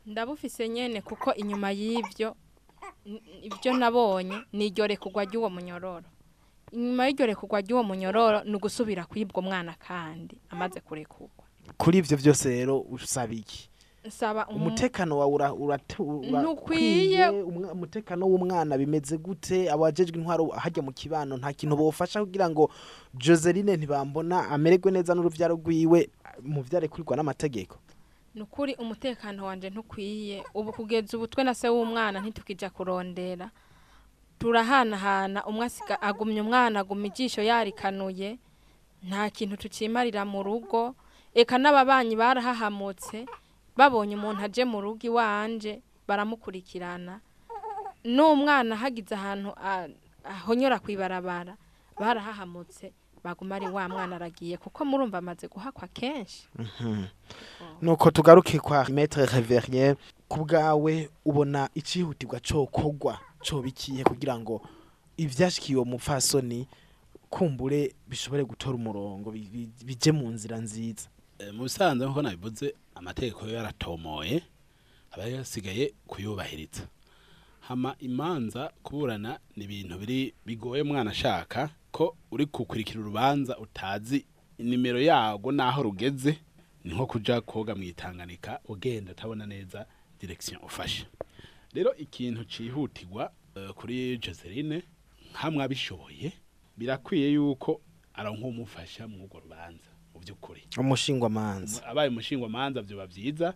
Ndabufise 0.08 0.68
nyene 0.68 1.00
kuko 1.04 1.34
inyuma 1.34 1.70
y'ivyo 1.70 2.34
ibyo 3.42 3.72
nabonye 3.76 4.36
ni 4.52 4.66
iryo 4.66 4.86
rekurwa 4.86 5.24
ry'uwo 5.24 5.50
munyororo. 5.50 6.06
Inyuma 6.72 7.06
y'iryo 7.08 7.26
rekurwa 7.26 7.60
ry'uwo 7.60 7.82
munyororo 7.82 8.44
ni 8.44 8.54
ugusubira 8.56 9.04
kwibwa 9.04 9.42
umwana 9.42 9.74
kandi 9.78 10.40
amaze 10.50 10.80
kurekurwa. 10.80 11.44
Kuri 11.76 11.98
ivyo 11.98 12.16
vyose 12.16 12.48
rero 12.48 12.80
usaba 12.80 13.32
iki? 13.34 13.70
Nsaba 14.04 14.46
umu- 14.46 14.56
umutekano 14.66 15.18
wawe 15.18 15.32
ura- 15.34 15.52
uratu- 15.52 16.18
ura- 16.20 16.40
Ntukwiye. 16.42 17.28
ukwiye, 17.28 17.42
umwa- 17.42 17.72
umutekano 17.72 18.26
w'umwana 18.26 18.78
bimeze 18.78 19.18
gute? 19.18 19.68
Abajejwe 19.70 20.16
intwaro 20.18 20.46
hajya 20.48 20.82
mu 20.82 20.92
kibano 20.92 21.36
nta 21.36 21.52
kintu 21.52 21.76
bofasha 21.76 22.20
kugira 22.24 22.48
ngo 22.50 22.70
Joseline 23.14 23.76
ntibambona 23.76 24.48
amererwe 24.48 24.90
neza 24.92 25.12
n'uruvyaro 25.14 25.54
rwiwe 25.60 26.08
mu 26.42 26.62
vyarekurwa 26.62 27.16
n'amategeko. 27.16 27.76
Ni 28.34 28.42
ukuri 28.42 28.74
umutekano 28.74 29.44
wanje 29.46 29.70
ntukwiye. 29.70 30.44
Ubu 30.54 30.72
kugeza 30.72 31.16
ubu 31.16 31.26
twe 31.26 31.44
na 31.44 31.54
se 31.54 31.68
w'umwana 31.68 32.20
ntitukija 32.20 32.70
kurondera. 32.70 33.50
Turahanahana 34.38 35.44
umwe 35.46 35.66
asiga 35.66 35.98
agumya 36.02 36.42
umwana 36.42 36.80
aguma 36.80 37.06
ijisho 37.06 37.42
yarikanuye. 37.42 38.38
Nta 39.02 39.30
kintu 39.30 39.56
tucimarira 39.56 40.24
mu 40.24 40.42
rugo. 40.42 40.94
Eka 41.34 41.58
n'ababanyi 41.58 42.14
barahahamutse 42.16 43.26
babonye 43.76 44.14
umuntu 44.18 44.42
aje 44.46 44.64
mu 44.64 44.78
rugo 44.80 45.02
iwanje 45.06 45.82
baramukurikirana. 46.08 47.20
N'umwana 48.04 48.76
hagize 48.78 49.14
ahantu 49.14 49.50
ahonyora 50.24 50.78
kw'ibarabara 50.78 51.54
barahahamutse. 51.98 52.92
Baguma 53.24 53.56
ari 53.56 53.66
wa 53.68 53.88
mwana 53.88 54.16
aragiye 54.16 54.56
kuko 54.56 54.84
murumva 54.84 55.18
amaze 55.18 55.48
guhakwa 55.48 55.88
kenshi. 55.88 56.48
Nuko 57.82 58.10
tugaruke 58.10 58.58
kwa 58.58 58.84
maître 58.84 59.26
Reverien 59.26 59.96
ku 60.28 60.44
bwawe 60.44 61.10
ubona 61.24 61.68
icihutirwa 61.74 62.40
cokogwa 62.40 63.18
cobikiye 63.40 64.04
kugira 64.04 64.38
ngo 64.38 64.62
ivyashikiye 65.16 65.76
uwo 65.76 65.84
mupfasoni 65.84 66.66
kumbure 67.30 67.94
bishobore 68.08 68.44
gutora 68.44 68.74
umurongo 68.76 69.30
bi- 69.30 69.48
bi- 69.52 69.84
bije 69.84 70.12
mu 70.12 70.28
nzira 70.30 70.58
nziza. 70.58 71.08
Eh, 71.38 71.52
mu 71.54 71.62
bisanzwe 71.64 72.06
nk'uko 72.06 72.22
nabivuze 72.22 72.74
amategeko 72.94 73.46
yo 73.46 73.54
yaratomoye 73.56 74.42
aba 75.12 75.24
yasigaye 75.26 75.92
kuyubahiriza. 76.06 76.82
Hama 77.60 77.94
imanza 78.00 78.72
kuburana 78.82 79.38
ni 79.56 79.64
ibintu 79.64 79.98
biri 79.98 80.34
bigoye 80.46 80.82
mwana 80.82 81.10
ashaka 81.10 81.70
ko 81.90 82.16
uri 82.30 82.46
kukurikira 82.46 83.00
urubanza 83.00 83.58
utazi 83.58 84.26
inimero 84.58 85.00
yago 85.00 85.52
naho 85.52 85.82
rugeze 85.82 86.38
ni 86.84 86.94
nko 86.94 87.06
kuja 87.06 87.40
koga 87.40 87.74
mu 87.74 87.82
itanganika 87.82 88.60
ugenda 88.68 89.12
utabona 89.12 89.46
neza 89.46 89.86
direction 90.20 90.60
ufashe. 90.64 91.06
Rero 91.74 91.94
ikintu 91.96 92.44
cihutirwa 92.44 93.32
eh, 93.54 93.70
kuri 93.74 94.18
Joseline 94.18 94.82
nkamwe 95.30 95.64
abishoboye 95.64 96.32
birakwiye 96.76 97.32
yuko 97.32 97.80
aronka 98.14 98.46
umufasha 98.46 99.08
mu 99.08 99.24
urwo 99.24 99.40
rubanza 99.40 99.88
mu 100.14 100.20
by'ukuri. 100.20 100.62
Umushingwamanza. 100.78 101.86
Abaye 101.86 102.08
umushingwamanza 102.08 102.82
byoba 102.82 103.06
byiza 103.06 103.54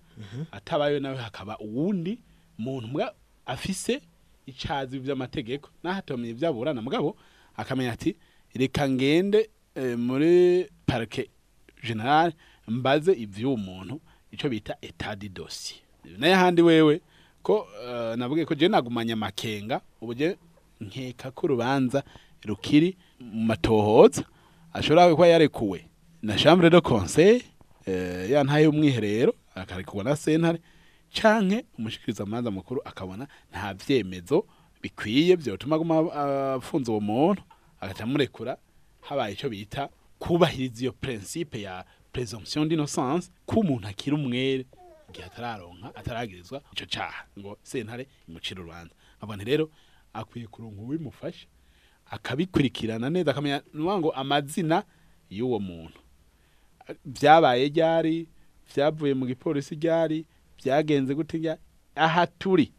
atabaye 0.52 1.00
nawe 1.00 1.16
hakaba 1.16 1.58
uwundi 1.58 2.18
muntu 2.58 3.00
afise 3.46 4.00
icazi 4.46 4.98
by'amategeko 5.00 5.70
nahatomye 5.82 6.30
ibyaburana 6.30 6.82
mugabo 6.82 7.16
akamenya 7.56 7.92
ati 7.92 8.16
reka 8.54 8.88
ngende 8.88 9.50
eh, 9.74 9.98
muri 9.98 10.66
parike 10.86 11.30
general 11.82 12.32
mbaze 12.68 13.12
ivy'uwo 13.12 13.56
muntu 13.56 14.00
ico 14.30 14.48
bita 14.48 14.76
etat 14.82 15.18
de 15.18 15.28
dossier. 15.28 15.80
Naye 16.18 16.34
handi 16.34 16.62
wewe 16.62 17.00
ko 17.42 17.66
eh, 17.86 18.16
navuge 18.16 18.44
ko 18.44 18.54
je 18.54 18.68
nagumanya 18.68 19.16
makenga 19.16 19.80
ubu 20.00 20.14
je 20.14 20.36
nkeka 20.80 21.30
ko 21.30 21.46
urubanza 21.46 22.02
rukiri 22.44 22.96
mu 23.20 23.44
matohoza 23.44 24.24
ashobora 24.72 25.10
kuba 25.14 25.26
yarekuwe. 25.26 25.84
Na 26.22 26.36
chambre 26.38 26.70
de 26.70 26.80
conseil 26.80 27.42
eh, 27.86 28.30
ya 28.30 28.44
ntaye 28.44 28.66
umwiherero 28.66 29.34
akarekurwa 29.54 30.04
na 30.04 30.16
sentare 30.16 30.58
canke 31.12 31.64
umushikiriza 31.78 32.22
amanza 32.22 32.50
mukuru 32.50 32.80
akabona 32.84 33.26
nta 33.50 33.74
vyemezo 33.74 34.46
bikwiye 34.82 35.36
vyotuma 35.36 35.76
aguma 35.76 35.96
afunze 36.54 36.90
uwo 36.90 37.00
muntu 37.00 37.42
agaca 37.80 38.02
amurekura 38.04 38.56
habaye 39.00 39.34
ico 39.34 39.48
bita 39.48 39.88
kubahiriza 40.18 40.82
iyo 40.82 40.92
principe 40.92 41.60
ya 41.62 41.84
presomption 42.12 42.68
d'innocence 42.68 43.30
ko 43.46 43.60
umuntu 43.60 43.88
akiri 43.88 44.16
umwere 44.16 44.66
igihe 45.08 45.24
atararonka 45.26 45.94
ataragirizwa 45.94 46.62
ico 46.72 46.86
caha 46.86 47.26
ngo 47.38 47.58
sentare 47.62 48.06
imucira 48.28 48.60
urubanza. 48.60 48.94
Nkabona 49.18 49.36
nti 49.42 49.50
rero 49.50 49.70
akwiye 50.12 50.46
kuronka 50.46 50.80
uwimufasha 50.82 51.46
akabikurikirana 52.10 53.10
neza 53.10 53.30
akamenya 53.30 53.62
nuvuga 53.74 53.98
ngo 53.98 54.10
amazina 54.12 54.82
y'uwo 55.30 55.58
muntu. 55.60 55.98
Vyabaye 57.06 57.68
ryari 57.68 58.28
vyavuye 58.74 59.14
mu 59.14 59.26
gipolisi 59.26 59.74
ryari 59.74 60.26
vyagenze 60.62 61.14
gute 61.14 61.56
aha 61.94 62.26
turi 62.26 62.72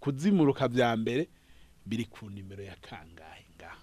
kuzimuruka 0.00 0.68
vya 0.68 0.96
mbere 0.96 1.28
biri 1.90 2.04
ku 2.06 2.30
nimero 2.30 2.62
ya 2.62 2.76
kangahe 2.78 3.44
ngaho 3.58 3.82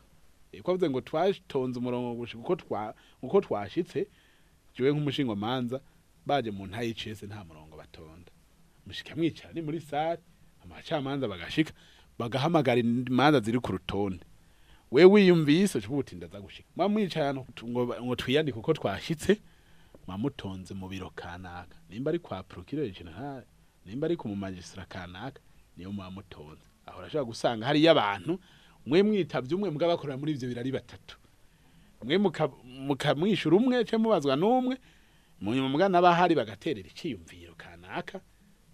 Eh, 0.51 0.61
ko 0.63 0.71
avuze 0.71 0.87
ngo 0.89 1.01
twatonze 1.03 1.75
umurongo 1.79 2.23
uko 2.39 2.55
twa 2.55 2.95
uko 3.21 3.41
twashitse 3.43 4.07
jewe 4.75 4.91
nk'umushingwamanza 4.95 5.81
baje 6.25 6.51
mu 6.55 6.63
ntayi 6.67 6.93
cese 6.95 7.27
nta 7.27 7.43
murongo 7.43 7.75
batonda. 7.77 8.31
Mushika 8.87 9.15
mwicara 9.15 9.51
ni 9.53 9.61
muri 9.61 9.79
sare 9.83 10.21
amacamanza 10.63 11.27
bagashika 11.27 11.73
bagahamagara 12.19 12.79
imanza 12.79 13.39
ziri 13.43 13.59
ku 13.59 13.71
rutonde. 13.75 14.23
We 14.91 15.03
wiyumvise 15.05 15.77
ucuba 15.77 15.97
uti 15.99 16.15
ndaza 16.15 16.39
gushika. 16.41 16.69
Mwa 16.75 16.89
mwicaye 16.89 17.25
ahantu 17.27 17.67
ngo 18.03 18.15
twiyandike 18.15 18.59
uko 18.59 18.73
twashitse 18.73 19.41
mwamutonze 20.07 20.73
mu 20.73 20.87
biro 20.87 21.09
kanaka. 21.15 21.75
Nimba 21.89 22.09
ari 22.11 22.19
kwa 22.19 22.43
procureur 22.43 22.87
general 22.91 23.43
nimba 23.85 24.05
ari 24.07 24.15
ku 24.17 24.27
mu 24.31 24.35
magistrat 24.35 24.87
kanaka 24.87 25.41
niyo 25.77 25.91
mwamutonze 25.91 26.63
aho 26.87 26.99
urashobora 26.99 27.25
gusanga 27.29 27.65
hariyo 27.67 27.91
abantu 27.91 28.39
mwe 28.85 29.03
mwitavye 29.03 29.55
umwe 29.55 29.69
mugabo 29.69 29.91
bakorera 29.93 30.17
muri 30.17 30.31
ivyo 30.33 30.47
birari 30.49 30.71
batatu. 30.71 31.17
Mwe 32.03 32.17
muka- 32.17 32.49
mukamwishura 32.63 33.55
umwe 33.57 33.83
cyangwa 33.85 34.03
mubazwa 34.17 34.35
n'umwe 34.35 34.75
mu 35.41 35.53
nyuma 35.55 35.69
mugana 35.69 35.89
n'abahari 35.99 36.35
bagaterera 36.35 36.87
iciyumviro 36.89 37.53
kanaka 37.57 38.21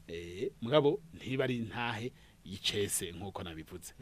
eh 0.07 0.51
mugabo 0.61 0.99
ntiba 1.17 1.43
ari 1.43 1.59
ntahe 1.65 2.11
yicese 2.45 3.11
nk'uko 3.11 3.43
nabivuze. 3.43 3.93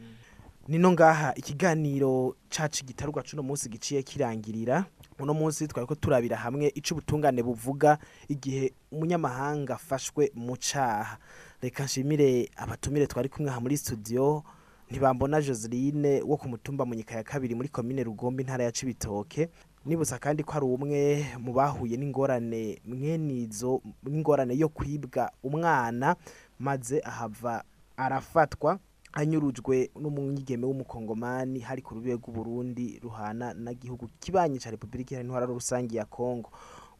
Nino 0.68 0.92
ngaha 0.92 1.34
ikiganiro 1.34 2.36
cacu 2.48 2.84
gitarugwa 2.84 3.22
cuno 3.22 3.42
munsi 3.42 3.68
giciye 3.68 4.02
kirangirira 4.02 4.84
uno 5.18 5.34
munsi 5.34 5.66
twari 5.66 5.86
ko 5.86 5.94
turabira 5.94 6.36
hamwe 6.38 6.70
ico 6.74 6.94
ubutungane 6.94 7.42
buvuga 7.42 7.98
igihe 8.28 8.72
umunyamahanga 8.92 9.74
afashwe 9.74 10.30
mu 10.34 10.54
caha. 10.58 11.18
Reka 11.62 11.84
nshimire 11.84 12.50
abatumire 12.56 13.06
twari 13.06 13.28
kumwe 13.28 13.50
aha 13.50 13.60
muri 13.60 13.76
studio. 13.76 14.42
Ntibambona 14.90 15.40
Joseline 15.42 16.22
wo 16.22 16.36
ku 16.36 16.48
mutumba 16.48 16.84
munyika 16.84 17.14
ya 17.16 17.22
kabiri 17.22 17.54
muri 17.54 17.68
komine 17.68 18.04
Rugombe 18.04 18.42
intara 18.42 18.64
ya 18.64 18.72
Cibitoke. 18.72 19.48
Nibutsa 19.86 20.18
kandi 20.18 20.42
ko 20.44 20.52
ari 20.52 20.66
umwe 20.66 21.26
mu 21.38 21.52
bahuye 21.52 21.96
n'ingorane 21.96 22.80
mwenizo 22.84 23.82
n'ingorane 24.02 24.54
yo 24.58 24.68
kwibwa 24.68 25.32
umwana 25.42 26.16
maze 26.58 27.00
ahava 27.04 27.64
arafatwa 27.96 28.78
anyurujwe 29.12 29.90
n'umunyigeme 30.00 30.66
w'umukongomani 30.66 31.60
hari 31.60 31.82
ku 31.82 31.94
rubebe 31.94 32.14
rw'uburundi 32.14 33.00
ruhana 33.02 33.54
n'igihugu 33.54 34.08
kibanyi 34.20 34.58
ca 34.58 34.70
repubulika 34.70 35.14
iharanira 35.14 35.46
rusange 35.46 35.96
ya 35.96 36.04
kongo 36.04 36.50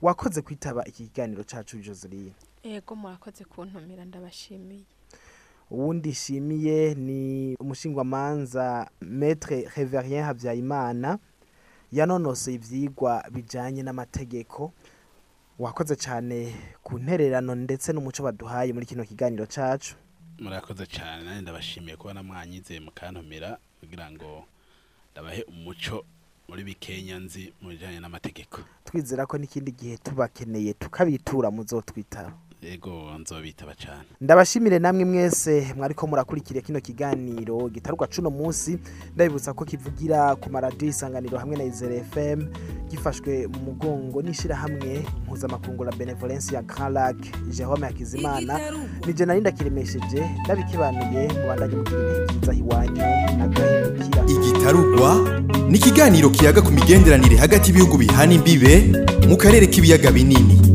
wakoze 0.03 0.43
kwitaba 0.43 0.85
iki 0.85 1.05
kiganiro 1.07 1.45
cacu 1.45 1.79
joseline 1.79 2.33
ego 2.63 2.95
murakoze 2.97 3.45
kuntumira 3.45 4.05
ndabashimiye. 4.05 4.85
Uwundi 5.71 6.09
nshimiye 6.09 6.95
ni 6.95 7.57
umushingwamanza 7.61 8.91
metre 9.01 9.69
reverien 9.77 10.25
habyarimana 10.25 11.19
yanonoseye 11.93 12.55
ivyigwa 12.57 13.25
bijanye 13.33 13.83
n'amategeko. 13.83 14.73
Wakoze 15.59 15.97
cyane 15.97 16.55
ku 16.83 16.99
ntererano 16.99 17.55
ndetse 17.55 17.93
n'umuco 17.93 18.23
baduhaye 18.23 18.73
muri 18.73 18.87
kino 18.87 19.05
kiganiro 19.05 19.47
cacu. 19.47 19.95
Murakoze 20.39 20.87
cyane 20.87 21.25
nanjye 21.25 21.41
ndabashimiye 21.43 21.97
kuba 21.97 22.15
namwanyizeye 22.15 22.81
mukantumira 22.81 23.59
kugira 23.81 24.11
ngo 24.11 24.45
ndabahe 25.13 25.43
umuco 25.43 26.05
muri 26.49 26.65
bikenya 26.65 27.19
nzi 27.19 27.53
mu 27.61 27.69
bijyanye 27.69 28.01
n'amategeko. 28.01 28.61
Twizera 28.85 29.27
ko 29.27 29.39
n'ikindi 29.39 29.73
gihe 29.73 29.97
tubakeneye 29.97 30.75
tukabitura 30.75 31.51
muzotwitaba 31.51 32.33
ego 32.63 33.11
nzobitaba 33.21 33.75
cyane. 33.75 34.05
Ndabashimire 34.21 34.79
namwe 34.79 35.05
mwese 35.05 35.75
mwariko 35.77 36.07
murakurikira 36.07 36.61
kino 36.61 36.81
kiganiro 36.81 37.69
gitaruka 37.69 38.07
cuno 38.07 38.31
munsi. 38.31 38.79
Ndabibutsa 39.15 39.53
ko 39.53 39.65
kivugira 39.65 40.37
ku 40.37 40.51
maradiyo 40.51 40.91
isanganiro 40.91 41.39
hamwe 41.39 41.57
na 41.57 41.65
izere 41.65 42.05
fm 42.13 42.47
gifashwe 42.91 43.47
mu 43.47 43.59
mugongo 43.67 44.23
n'ishirahamwe 44.23 45.03
mpuzamakungu 45.27 45.85
la 45.85 45.91
benevolence 45.93 46.55
ya 46.55 46.63
grand 46.63 46.95
lac 46.95 47.17
jerome 47.51 47.87
hakizimana. 47.87 48.61
Nije 49.07 49.25
nari 49.27 49.41
ndakiremesheje 49.41 50.23
ndabikibanuye 50.45 51.29
mubandanye 51.33 51.75
mugira 51.77 51.99
ibihe 51.99 52.27
byiza 52.39 52.55
iwanyu 52.55 53.03
nagahindukira 53.39 54.23
igitarugwa 54.29 55.11
ni 55.69 55.79
ikiganiro 55.79 56.31
kiyaga 56.31 56.63
ku 56.63 56.71
migenderanire 56.71 57.37
hagati 57.37 57.71
y'ibihugu 57.71 57.99
bihana 57.99 58.33
imbibe 58.35 58.93
mu 59.29 59.37
karere 59.37 59.67
k'ibiyaga 59.67 60.11
binini. 60.13 60.72